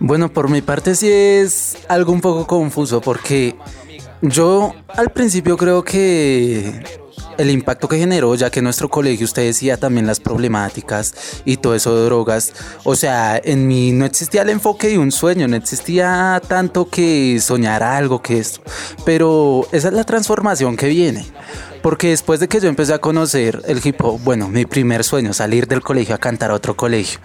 Bueno, 0.00 0.28
por 0.28 0.48
mi 0.48 0.62
parte 0.62 0.94
sí 0.94 1.10
es 1.10 1.76
algo 1.88 2.12
un 2.12 2.20
poco 2.20 2.46
confuso 2.46 3.00
porque 3.00 3.56
yo 4.22 4.74
al 4.88 5.10
principio 5.10 5.56
creo 5.56 5.82
que 5.82 6.82
el 7.38 7.50
impacto 7.50 7.88
que 7.88 7.98
generó, 7.98 8.34
ya 8.34 8.50
que 8.50 8.60
nuestro 8.60 8.88
colegio, 8.88 9.24
usted 9.24 9.42
decía 9.44 9.76
también 9.76 10.06
las 10.06 10.18
problemáticas 10.20 11.40
y 11.44 11.56
todo 11.56 11.74
eso 11.74 11.96
de 11.96 12.04
drogas, 12.04 12.52
o 12.84 12.96
sea, 12.96 13.40
en 13.42 13.66
mí 13.66 13.92
no 13.92 14.04
existía 14.04 14.42
el 14.42 14.50
enfoque 14.50 14.88
de 14.88 14.98
un 14.98 15.12
sueño, 15.12 15.46
no 15.46 15.56
existía 15.56 16.42
tanto 16.46 16.88
que 16.90 17.38
soñar 17.40 17.82
algo 17.82 18.22
que 18.22 18.38
esto, 18.38 18.60
pero 19.04 19.66
esa 19.72 19.88
es 19.88 19.94
la 19.94 20.04
transformación 20.04 20.76
que 20.76 20.88
viene. 20.88 21.26
Porque 21.82 22.08
después 22.08 22.40
de 22.40 22.48
que 22.48 22.58
yo 22.58 22.68
empecé 22.68 22.92
a 22.92 22.98
conocer 22.98 23.62
el 23.66 23.80
hip 23.84 24.02
hop, 24.02 24.20
bueno, 24.24 24.48
mi 24.48 24.66
primer 24.66 25.04
sueño, 25.04 25.32
salir 25.32 25.68
del 25.68 25.80
colegio 25.80 26.16
a 26.16 26.18
cantar 26.18 26.50
a 26.50 26.54
otro 26.54 26.76
colegio, 26.76 27.20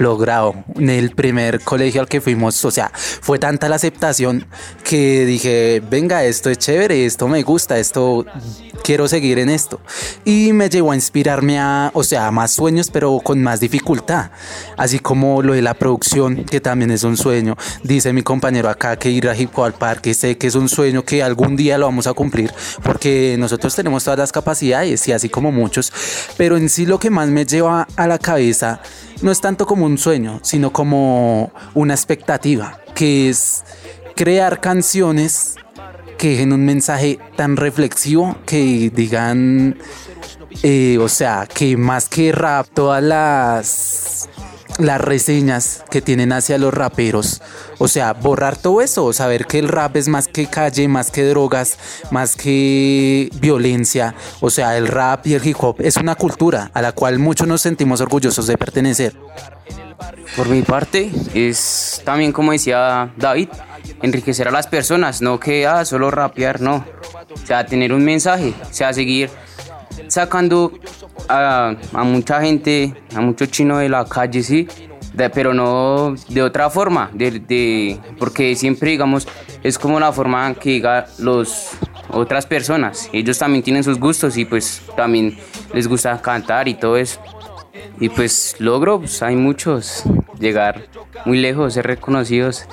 logrado 0.00 0.64
en 0.76 0.90
el 0.90 1.10
primer 1.10 1.60
colegio 1.60 2.00
al 2.00 2.08
que 2.08 2.20
fuimos. 2.20 2.64
O 2.64 2.70
sea, 2.70 2.90
fue 2.94 3.38
tanta 3.38 3.68
la 3.68 3.76
aceptación 3.76 4.46
que 4.84 5.24
dije, 5.26 5.82
venga, 5.88 6.24
esto 6.24 6.50
es 6.50 6.58
chévere, 6.58 7.04
esto 7.06 7.28
me 7.28 7.42
gusta, 7.42 7.78
esto 7.78 8.24
quiero 8.82 9.08
seguir 9.08 9.38
en 9.38 9.48
esto. 9.48 9.80
Y 10.24 10.52
me 10.52 10.68
llevó 10.68 10.92
a 10.92 10.94
inspirarme 10.94 11.58
a, 11.58 11.90
o 11.94 12.02
sea, 12.02 12.26
a 12.26 12.30
más 12.30 12.52
sueños, 12.52 12.90
pero 12.90 13.20
con 13.20 13.42
más 13.42 13.60
dificultad. 13.60 14.30
Así 14.76 14.98
como 14.98 15.42
lo 15.42 15.54
de 15.54 15.62
la 15.62 15.74
producción, 15.74 16.44
que 16.44 16.60
también 16.60 16.90
es 16.90 17.04
un 17.04 17.16
sueño. 17.16 17.56
Dice 17.82 18.12
mi 18.12 18.22
compañero 18.22 18.68
acá 18.68 18.96
que 18.96 19.10
ir 19.10 19.28
a 19.28 19.36
Hip 19.36 19.58
al 19.58 19.74
Parque, 19.74 20.14
sé 20.14 20.38
que 20.38 20.46
es 20.46 20.54
un 20.54 20.68
sueño 20.68 21.04
que 21.04 21.22
algún 21.22 21.56
día 21.56 21.78
lo 21.78 21.86
vamos 21.86 22.06
a 22.06 22.12
cumplir, 22.12 22.52
porque 22.82 23.36
nosotros 23.38 23.74
tenemos 23.74 24.04
todas 24.04 24.18
las 24.18 24.32
capacidades 24.32 25.06
y 25.08 25.12
así 25.12 25.28
como 25.28 25.52
muchos. 25.52 25.92
Pero 26.36 26.56
en 26.56 26.68
sí 26.68 26.86
lo 26.86 26.98
que 26.98 27.10
más 27.10 27.28
me 27.28 27.44
lleva 27.44 27.86
a 27.96 28.06
la 28.06 28.18
cabeza 28.18 28.80
no 29.22 29.32
es 29.32 29.40
tanto 29.40 29.66
como 29.66 29.86
un 29.86 29.98
sueño, 29.98 30.40
sino 30.42 30.72
como 30.72 31.52
una 31.74 31.94
expectativa, 31.94 32.80
que 32.94 33.28
es 33.28 33.64
crear 34.14 34.60
canciones 34.60 35.56
que 36.18 36.30
dejen 36.30 36.52
un 36.52 36.64
mensaje 36.64 37.18
tan 37.36 37.56
reflexivo 37.56 38.36
que 38.44 38.90
digan, 38.94 39.78
eh, 40.62 40.98
o 41.00 41.08
sea, 41.08 41.48
que 41.52 41.76
más 41.76 42.08
que 42.08 42.32
rap, 42.32 42.66
todas 42.74 43.02
las 43.02 44.28
las 44.78 45.00
reseñas 45.00 45.84
que 45.90 46.00
tienen 46.00 46.32
hacia 46.32 46.56
los 46.56 46.72
raperos. 46.72 47.42
O 47.78 47.88
sea, 47.88 48.12
borrar 48.12 48.56
todo 48.56 48.80
eso, 48.80 49.12
saber 49.12 49.46
que 49.46 49.58
el 49.58 49.68
rap 49.68 49.96
es 49.96 50.08
más 50.08 50.28
que 50.28 50.46
calle, 50.46 50.88
más 50.88 51.10
que 51.10 51.24
drogas, 51.24 51.76
más 52.10 52.36
que 52.36 53.28
violencia. 53.40 54.14
O 54.40 54.50
sea, 54.50 54.76
el 54.76 54.86
rap 54.86 55.26
y 55.26 55.34
el 55.34 55.46
hip 55.46 55.56
hop 55.60 55.76
es 55.80 55.96
una 55.96 56.14
cultura 56.14 56.70
a 56.74 56.80
la 56.80 56.92
cual 56.92 57.18
muchos 57.18 57.46
nos 57.46 57.60
sentimos 57.60 58.00
orgullosos 58.00 58.46
de 58.46 58.56
pertenecer. 58.56 59.14
Por 60.36 60.48
mi 60.48 60.62
parte, 60.62 61.10
es 61.34 62.02
también 62.04 62.32
como 62.32 62.52
decía 62.52 63.12
David, 63.16 63.48
enriquecer 64.02 64.48
a 64.48 64.50
las 64.50 64.66
personas, 64.66 65.20
no 65.20 65.40
que 65.40 65.66
ah, 65.66 65.84
solo 65.84 66.10
rapear, 66.10 66.60
no. 66.60 66.84
O 67.30 67.46
sea, 67.46 67.66
tener 67.66 67.92
un 67.92 68.04
mensaje, 68.04 68.54
o 68.62 68.72
sea, 68.72 68.92
seguir 68.92 69.30
sacando 70.06 70.72
a, 71.28 71.74
mucha 72.04 72.40
gente, 72.40 72.94
a 73.14 73.20
muchos 73.20 73.50
chinos 73.50 73.80
de 73.80 73.88
la 73.88 74.04
calle, 74.04 74.42
sí, 74.42 74.68
pero 75.34 75.52
no 75.52 76.14
de 76.28 76.42
otra 76.42 76.70
forma, 76.70 77.10
de, 77.12 77.98
porque 78.18 78.54
siempre, 78.54 78.92
digamos, 78.92 79.26
es 79.62 79.78
como 79.78 79.98
la 79.98 80.12
forma 80.12 80.54
que 80.54 80.70
diga 80.70 81.06
los 81.18 81.70
otras 82.10 82.46
personas. 82.46 83.08
Ellos 83.12 83.38
también 83.38 83.62
tienen 83.62 83.82
sus 83.82 83.98
gustos 83.98 84.36
y 84.36 84.44
pues 84.44 84.82
también 84.96 85.36
les 85.74 85.88
gusta 85.88 86.20
cantar 86.22 86.68
y 86.68 86.74
todo 86.74 86.96
eso. 86.96 87.20
Y 88.00 88.08
pues 88.08 88.56
logro, 88.58 89.00
pues 89.00 89.22
hay 89.22 89.36
muchos, 89.36 90.04
llegar 90.38 90.88
muy 91.24 91.38
lejos, 91.38 91.74
ser 91.74 91.86
reconocidos, 91.86 92.64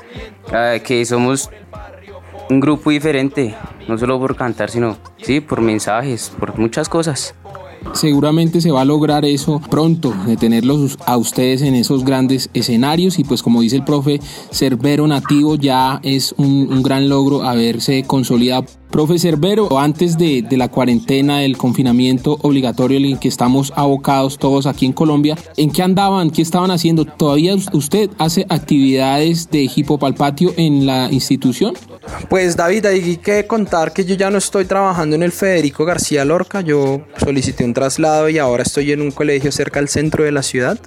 ah, 0.51 0.75
que 0.83 1.03
somos 1.05 1.49
un 2.49 2.59
grupo 2.59 2.91
diferente, 2.91 3.55
no 3.87 3.97
solo 3.97 4.19
por 4.19 4.35
cantar, 4.35 4.69
sino 4.69 4.97
sí, 5.21 5.41
por 5.41 5.61
mensajes, 5.61 6.31
por 6.39 6.57
muchas 6.57 6.89
cosas. 6.89 7.33
Seguramente 7.93 8.61
se 8.61 8.71
va 8.71 8.81
a 8.81 8.85
lograr 8.85 9.25
eso 9.25 9.61
pronto, 9.69 10.13
de 10.25 10.37
tenerlos 10.37 10.97
a 11.05 11.17
ustedes 11.17 11.61
en 11.61 11.75
esos 11.75 12.03
grandes 12.03 12.49
escenarios 12.53 13.19
y 13.19 13.23
pues 13.23 13.43
como 13.43 13.61
dice 13.61 13.75
el 13.75 13.83
profe, 13.83 14.19
ser 14.49 14.75
vero 14.75 15.07
nativo 15.07 15.55
ya 15.55 15.99
es 16.03 16.33
un, 16.37 16.67
un 16.71 16.83
gran 16.83 17.07
logro 17.09 17.43
haberse 17.43 18.03
consolidado. 18.03 18.65
Profe 18.95 19.19
Cerbero, 19.19 19.77
antes 19.77 20.17
de, 20.17 20.47
la 20.51 20.69
cuarentena, 20.69 21.43
el 21.43 21.57
confinamiento 21.57 22.37
obligatorio 22.43 22.97
en 22.97 23.03
el 23.03 23.19
que 23.19 23.27
estamos 23.27 23.73
abocados 23.75 24.37
todos 24.37 24.65
aquí 24.67 24.85
en 24.85 24.93
Colombia, 24.93 25.37
¿en 25.57 25.69
qué 25.69 25.83
andaban? 25.83 26.29
¿Qué 26.29 26.41
estaban 26.41 26.71
haciendo? 26.71 27.03
¿Todavía 27.03 27.55
usted 27.73 28.09
hace 28.19 28.45
actividades 28.47 29.51
de 29.51 29.63
hip 29.75 29.89
en 30.55 30.85
la 30.85 31.09
institución? 31.11 31.73
Pues 32.29 32.55
David, 32.55 32.85
hay 32.85 33.17
que 33.17 33.45
contar 33.45 33.91
que 33.91 34.05
yo 34.05 34.15
ya 34.15 34.31
no 34.31 34.37
estoy 34.37 34.63
trabajando 34.63 35.17
en 35.17 35.23
el 35.23 35.33
Federico 35.33 35.83
García 35.83 36.23
Lorca, 36.23 36.61
yo 36.61 37.01
solicité 37.17 37.65
un 37.65 37.73
traslado 37.73 38.29
y 38.29 38.37
ahora 38.37 38.63
estoy 38.63 38.93
en 38.93 39.01
un 39.01 39.11
colegio 39.11 39.51
cerca 39.51 39.81
al 39.81 39.89
centro 39.89 40.23
de 40.23 40.31
la 40.31 40.41
ciudad. 40.41 40.79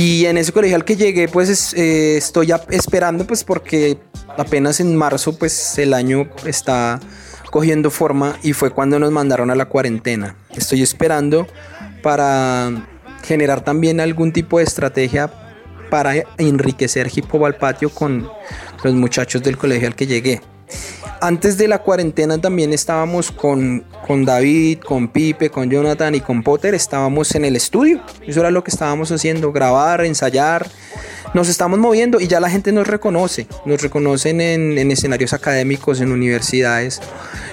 Y 0.00 0.26
en 0.26 0.38
ese 0.38 0.52
colegio 0.52 0.76
al 0.76 0.84
que 0.84 0.94
llegué, 0.94 1.26
pues 1.26 1.74
eh, 1.74 2.18
estoy 2.18 2.52
esperando, 2.70 3.26
pues 3.26 3.42
porque 3.42 3.98
apenas 4.36 4.78
en 4.78 4.94
marzo, 4.94 5.36
pues 5.36 5.76
el 5.76 5.92
año 5.92 6.30
está 6.46 7.00
cogiendo 7.50 7.90
forma 7.90 8.38
y 8.44 8.52
fue 8.52 8.70
cuando 8.70 9.00
nos 9.00 9.10
mandaron 9.10 9.50
a 9.50 9.56
la 9.56 9.64
cuarentena. 9.64 10.36
Estoy 10.54 10.82
esperando 10.82 11.48
para 12.00 12.70
generar 13.24 13.64
también 13.64 13.98
algún 13.98 14.32
tipo 14.32 14.58
de 14.58 14.64
estrategia 14.66 15.32
para 15.90 16.12
enriquecer 16.36 17.10
Hip 17.12 17.24
Hop 17.34 17.56
Patio 17.58 17.90
con 17.90 18.30
los 18.84 18.94
muchachos 18.94 19.42
del 19.42 19.58
colegio 19.58 19.88
al 19.88 19.96
que 19.96 20.06
llegué. 20.06 20.40
Antes 21.20 21.58
de 21.58 21.66
la 21.66 21.82
cuarentena 21.82 22.40
también 22.40 22.72
estábamos 22.72 23.32
con, 23.32 23.84
con 24.06 24.24
David, 24.24 24.78
con 24.78 25.08
Pipe, 25.08 25.50
con 25.50 25.68
Jonathan 25.68 26.14
y 26.14 26.20
con 26.20 26.42
Potter. 26.42 26.74
Estábamos 26.74 27.34
en 27.34 27.44
el 27.44 27.56
estudio. 27.56 28.00
Eso 28.26 28.40
era 28.40 28.50
lo 28.50 28.62
que 28.62 28.70
estábamos 28.70 29.10
haciendo, 29.10 29.50
grabar, 29.52 30.04
ensayar. 30.04 30.68
Nos 31.34 31.48
estamos 31.48 31.78
moviendo 31.78 32.20
y 32.20 32.28
ya 32.28 32.40
la 32.40 32.48
gente 32.48 32.72
nos 32.72 32.86
reconoce. 32.86 33.46
Nos 33.66 33.82
reconocen 33.82 34.40
en, 34.40 34.90
escenarios 34.90 35.32
académicos, 35.32 36.00
en 36.00 36.12
universidades. 36.12 37.00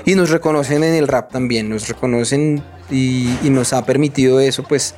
Y 0.05 0.15
nos 0.15 0.29
reconocen 0.29 0.83
en 0.83 0.93
el 0.93 1.07
rap 1.07 1.31
también. 1.31 1.69
Nos 1.69 1.87
reconocen 1.87 2.63
y, 2.89 3.35
nos 3.43 3.73
ha 3.73 3.85
permitido 3.85 4.39
eso, 4.39 4.63
pues 4.63 4.95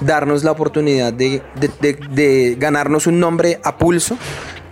darnos 0.00 0.44
la 0.44 0.50
oportunidad 0.52 1.12
de, 1.12 2.56
ganarnos 2.58 3.06
un 3.06 3.20
nombre 3.20 3.60
a 3.64 3.78
pulso 3.78 4.18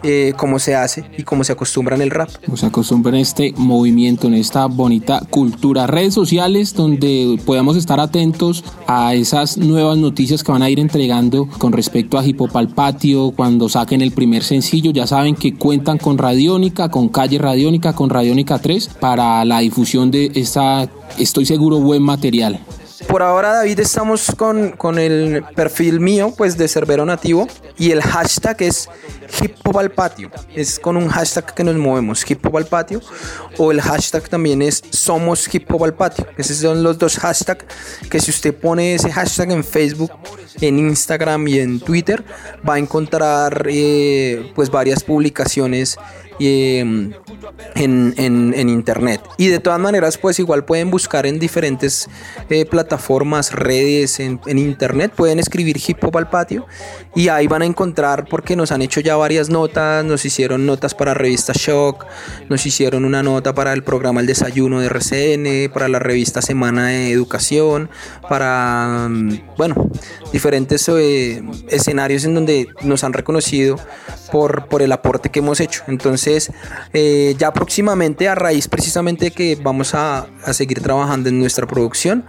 eh, 0.08 0.34
cómo 0.36 0.60
se 0.60 0.76
hace 0.76 1.04
y 1.18 1.24
cómo 1.24 1.42
se 1.42 1.52
acostumbra 1.52 1.96
en 1.96 2.02
el 2.02 2.10
rap. 2.10 2.30
Se 2.54 2.66
acostumbra 2.66 3.10
en 3.10 3.16
este 3.16 3.52
movimiento, 3.56 4.28
en 4.28 4.34
esta 4.34 4.66
bonita 4.66 5.20
cultura. 5.30 5.88
Redes 5.88 6.14
sociales 6.14 6.74
donde 6.74 7.40
podamos 7.44 7.76
estar 7.76 7.98
atentos 7.98 8.62
a 8.86 9.14
esas 9.14 9.58
nuevas 9.58 9.98
noticias 9.98 10.44
que 10.44 10.52
van 10.52 10.62
a 10.62 10.70
ir 10.70 10.78
entregando 10.78 11.48
con 11.58 11.72
respecto 11.72 12.18
a 12.18 12.24
Hip 12.24 12.40
Patio, 12.72 13.32
cuando 13.32 13.68
saquen 13.68 14.00
el 14.00 14.12
primer 14.12 14.44
sencillo. 14.44 14.92
Ya 14.92 15.08
saben 15.08 15.34
que 15.34 15.56
cuentan 15.56 15.98
con 15.98 16.18
Radiónica, 16.18 16.88
con 16.88 17.08
Calle 17.08 17.38
Radiónica, 17.38 17.92
con 17.94 18.08
Radiónica 18.08 18.60
3 18.60 18.90
para 19.00 19.44
la 19.44 19.58
difusión 19.58 20.12
de 20.12 20.30
esta, 20.36 20.88
estoy 21.18 21.46
seguro, 21.46 21.80
buen 21.80 22.02
material. 22.02 22.60
Por 23.04 23.22
ahora, 23.22 23.52
David, 23.52 23.80
estamos 23.80 24.32
con, 24.36 24.70
con, 24.72 24.98
el 24.98 25.44
perfil 25.54 26.00
mío, 26.00 26.32
pues 26.36 26.56
de 26.56 26.66
Cerbero 26.66 27.04
Nativo, 27.04 27.46
y 27.76 27.90
el 27.90 28.00
hashtag 28.00 28.62
es 28.62 28.88
Hip 29.40 29.56
Hop 29.64 29.78
al 29.78 29.90
Patio. 29.90 30.30
Es 30.54 30.80
con 30.80 30.96
un 30.96 31.08
hashtag 31.08 31.52
que 31.54 31.62
nos 31.62 31.76
movemos, 31.76 32.28
Hip 32.28 32.44
Hop 32.46 32.56
al 32.56 32.66
Patio, 32.66 33.00
o 33.58 33.70
el 33.70 33.82
hashtag 33.82 34.28
también 34.28 34.62
es 34.62 34.82
Somos 34.90 35.52
Hip 35.54 35.70
Hop 35.72 35.84
al 35.84 35.94
Patio. 35.94 36.26
Esos 36.38 36.56
son 36.56 36.82
los 36.82 36.98
dos 36.98 37.18
hashtags 37.18 37.66
que 38.10 38.18
si 38.18 38.30
usted 38.30 38.54
pone 38.54 38.94
ese 38.94 39.12
hashtag 39.12 39.50
en 39.50 39.62
Facebook, 39.62 40.12
en 40.60 40.78
Instagram 40.78 41.48
y 41.48 41.58
en 41.58 41.80
Twitter, 41.80 42.24
va 42.66 42.74
a 42.74 42.78
encontrar 42.78 43.66
eh, 43.68 44.52
pues 44.54 44.70
varias 44.70 45.04
publicaciones 45.04 45.98
Em, 46.38 47.12
en, 47.74 48.14
en, 48.16 48.68
internet. 48.68 49.22
Y 49.38 49.48
de 49.48 49.58
todas 49.58 49.78
maneras, 49.78 50.18
pues 50.18 50.38
igual 50.38 50.64
pueden 50.64 50.90
buscar 50.90 51.26
en 51.26 51.38
diferentes 51.38 52.08
eh, 52.50 52.66
plataformas, 52.66 53.52
redes, 53.52 54.20
en, 54.20 54.40
internet, 54.46 55.12
pueden 55.14 55.38
escribir 55.38 55.76
hip 55.86 56.02
hop 56.02 56.16
al 56.18 56.28
patio 56.28 56.66
y 57.14 57.28
ahí 57.28 57.46
van 57.46 57.62
a 57.62 57.66
encontrar 57.66 58.26
porque 58.28 58.56
nos 58.56 58.72
han 58.72 58.82
hecho 58.82 59.00
ya 59.00 59.16
varias 59.16 59.48
notas, 59.48 60.04
nos 60.04 60.24
hicieron 60.24 60.66
notas 60.66 60.94
para 60.94 61.14
revista 61.14 61.52
Shock, 61.54 62.04
nos 62.48 62.66
hicieron 62.66 63.04
una 63.04 63.22
nota 63.22 63.54
para 63.54 63.72
el 63.72 63.82
programa 63.82 64.20
El 64.20 64.26
Desayuno 64.26 64.80
de 64.80 64.86
RCN, 64.86 65.72
para 65.72 65.88
la 65.88 65.98
revista 65.98 66.42
Semana 66.42 66.88
de 66.88 67.10
Educación, 67.10 67.88
para, 68.28 69.06
mm, 69.08 69.56
bueno, 69.56 69.90
diferentes 70.32 70.86
eh, 70.88 71.42
escenarios 71.68 72.24
en 72.24 72.34
donde 72.34 72.68
nos 72.82 73.04
han 73.04 73.12
reconocido 73.12 73.78
por, 74.32 74.66
por 74.66 74.82
el 74.82 74.92
aporte 74.92 75.30
que 75.30 75.38
hemos 75.38 75.60
hecho. 75.60 75.82
Entonces, 75.86 76.25
Entonces, 76.26 76.52
eh, 76.92 77.36
ya 77.38 77.52
próximamente, 77.52 78.28
a 78.28 78.34
raíz 78.34 78.66
precisamente 78.66 79.30
que 79.30 79.56
vamos 79.56 79.94
a, 79.94 80.26
a 80.44 80.52
seguir 80.52 80.80
trabajando 80.80 81.28
en 81.28 81.38
nuestra 81.38 81.66
producción, 81.66 82.24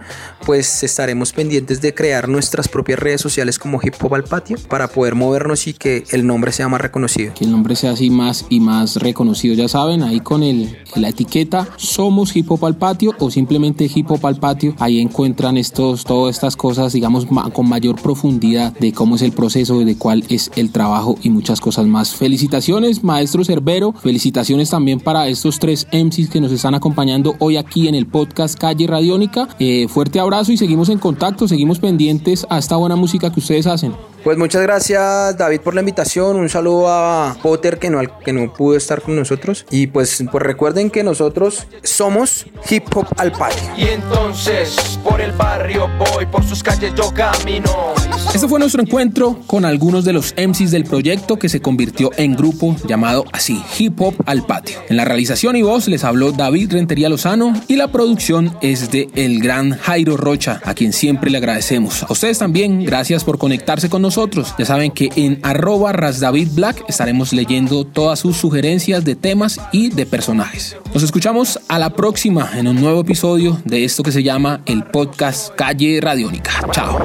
pues 0.46 0.82
estaremos 0.84 1.32
pendientes 1.32 1.80
de 1.80 1.94
crear 1.94 2.28
nuestras 2.28 2.68
propias 2.68 2.98
redes 2.98 3.20
sociales 3.20 3.58
como 3.58 3.80
Hip 3.82 3.94
Hop 4.00 4.14
al 4.14 4.24
Patio 4.24 4.56
para 4.68 4.88
poder 4.88 5.14
movernos 5.14 5.66
y 5.66 5.74
que 5.74 6.04
el 6.10 6.26
nombre 6.26 6.52
sea 6.52 6.68
más 6.68 6.80
reconocido. 6.80 7.34
Que 7.34 7.44
el 7.44 7.50
nombre 7.50 7.74
sea 7.74 7.92
así 7.92 8.08
más 8.08 8.46
y 8.48 8.60
más 8.60 8.96
reconocido. 8.96 9.54
Ya 9.54 9.68
saben, 9.68 10.02
ahí 10.02 10.20
con 10.20 10.42
el, 10.42 10.78
la 10.94 11.08
etiqueta 11.08 11.68
Somos 11.76 12.34
Hip 12.36 12.50
Hop 12.50 12.64
al 12.64 12.76
Patio 12.76 13.14
o 13.18 13.30
simplemente 13.30 13.90
Hip 13.92 14.10
Hop 14.10 14.24
al 14.26 14.36
Patio, 14.36 14.74
ahí 14.78 15.00
encuentran 15.00 15.56
estos, 15.56 16.04
todas 16.04 16.36
estas 16.36 16.56
cosas, 16.56 16.92
digamos, 16.92 17.26
con 17.52 17.68
mayor 17.68 18.00
profundidad 18.00 18.72
de 18.78 18.92
cómo 18.92 19.16
es 19.16 19.22
el 19.22 19.32
proceso, 19.32 19.80
de 19.80 19.96
cuál 19.96 20.24
es 20.28 20.50
el 20.56 20.70
trabajo 20.70 21.16
y 21.22 21.30
muchas 21.30 21.60
cosas 21.60 21.86
más. 21.86 22.14
Felicitaciones, 22.14 23.02
maestro 23.02 23.44
Cerbero. 23.44 23.87
Felicitaciones 23.92 24.70
también 24.70 25.00
para 25.00 25.28
estos 25.28 25.58
tres 25.58 25.86
MCs 25.92 26.30
que 26.30 26.40
nos 26.40 26.52
están 26.52 26.74
acompañando 26.74 27.36
hoy 27.38 27.56
aquí 27.56 27.88
en 27.88 27.94
el 27.94 28.06
podcast 28.06 28.58
Calle 28.58 28.86
Radiónica. 28.86 29.48
Eh, 29.58 29.86
fuerte 29.88 30.20
abrazo 30.20 30.52
y 30.52 30.56
seguimos 30.56 30.88
en 30.88 30.98
contacto, 30.98 31.48
seguimos 31.48 31.78
pendientes 31.78 32.46
a 32.50 32.58
esta 32.58 32.76
buena 32.76 32.96
música 32.96 33.32
que 33.32 33.40
ustedes 33.40 33.66
hacen. 33.66 33.92
Pues 34.24 34.36
muchas 34.36 34.62
gracias 34.62 35.36
David 35.38 35.60
por 35.60 35.74
la 35.74 35.80
invitación, 35.80 36.36
un 36.36 36.48
saludo 36.48 36.88
a 36.88 37.36
Potter 37.40 37.78
que 37.78 37.88
no, 37.88 38.00
que 38.24 38.32
no 38.32 38.52
pudo 38.52 38.76
estar 38.76 39.00
con 39.00 39.14
nosotros 39.14 39.64
y 39.70 39.86
pues, 39.86 40.22
pues 40.30 40.42
recuerden 40.42 40.90
que 40.90 41.04
nosotros 41.04 41.66
somos 41.84 42.46
Hip 42.68 42.84
Hop 42.94 43.06
al 43.16 43.32
Patio. 43.32 43.68
Y 43.76 43.84
entonces 43.88 44.98
por 45.04 45.20
el 45.20 45.32
barrio 45.32 45.88
voy, 45.98 46.26
por 46.26 46.44
sus 46.44 46.62
calles 46.62 46.92
yo 46.96 47.12
camino. 47.14 47.70
Este 48.34 48.48
fue 48.48 48.58
nuestro 48.58 48.82
encuentro 48.82 49.38
con 49.46 49.64
algunos 49.64 50.04
de 50.04 50.12
los 50.12 50.34
MCs 50.36 50.72
del 50.72 50.84
proyecto 50.84 51.38
que 51.38 51.48
se 51.48 51.60
convirtió 51.60 52.10
en 52.16 52.34
grupo 52.34 52.76
llamado 52.86 53.24
así, 53.32 53.62
Hip 53.78 54.00
Hop 54.00 54.14
al 54.26 54.44
Patio. 54.44 54.78
En 54.88 54.96
la 54.96 55.04
realización 55.04 55.56
y 55.56 55.62
voz 55.62 55.86
les 55.88 56.04
habló 56.04 56.32
David 56.32 56.72
Rentería 56.72 57.08
Lozano 57.08 57.54
y 57.68 57.76
la 57.76 57.88
producción 57.88 58.56
es 58.60 58.90
de 58.90 59.08
el 59.14 59.40
gran 59.40 59.78
Jairo 59.78 60.16
Rocha, 60.16 60.60
a 60.64 60.74
quien 60.74 60.92
siempre 60.92 61.30
le 61.30 61.38
agradecemos. 61.38 62.02
A 62.02 62.12
ustedes 62.12 62.38
también, 62.38 62.84
gracias 62.84 63.24
por 63.24 63.38
conectarse 63.38 63.88
con 63.88 64.02
nosotros. 64.02 64.07
Ya 64.58 64.64
saben 64.64 64.90
que 64.90 65.10
en 65.16 65.38
arroba 65.42 65.92
rasdavidblack 65.92 66.84
estaremos 66.88 67.32
leyendo 67.32 67.84
todas 67.84 68.18
sus 68.18 68.36
sugerencias 68.36 69.04
de 69.04 69.16
temas 69.16 69.60
y 69.72 69.90
de 69.90 70.06
personajes. 70.06 70.76
Nos 70.94 71.02
escuchamos 71.02 71.58
a 71.68 71.78
la 71.78 71.90
próxima 71.90 72.50
en 72.54 72.68
un 72.68 72.80
nuevo 72.80 73.00
episodio 73.00 73.60
de 73.64 73.84
esto 73.84 74.02
que 74.02 74.12
se 74.12 74.22
llama 74.22 74.60
el 74.66 74.84
podcast 74.84 75.54
Calle 75.54 76.00
Radiónica. 76.00 76.52
Chao. 76.72 76.98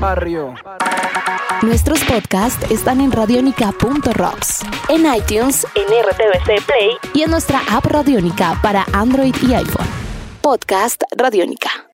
Barrio. 0.00 0.54
Nuestros 1.62 2.02
podcasts 2.04 2.70
están 2.70 3.00
en 3.00 3.12
radionica.rocks, 3.12 4.60
en 4.88 5.00
iTunes, 5.14 5.66
en 5.74 5.84
RTVC 5.84 6.64
Play 6.64 6.96
y 7.12 7.22
en 7.22 7.30
nuestra 7.30 7.60
app 7.70 7.84
Radionica 7.84 8.58
para 8.62 8.86
Android 8.92 9.34
y 9.46 9.52
iPhone. 9.52 9.86
Podcast 10.40 11.02
Radionica. 11.16 11.86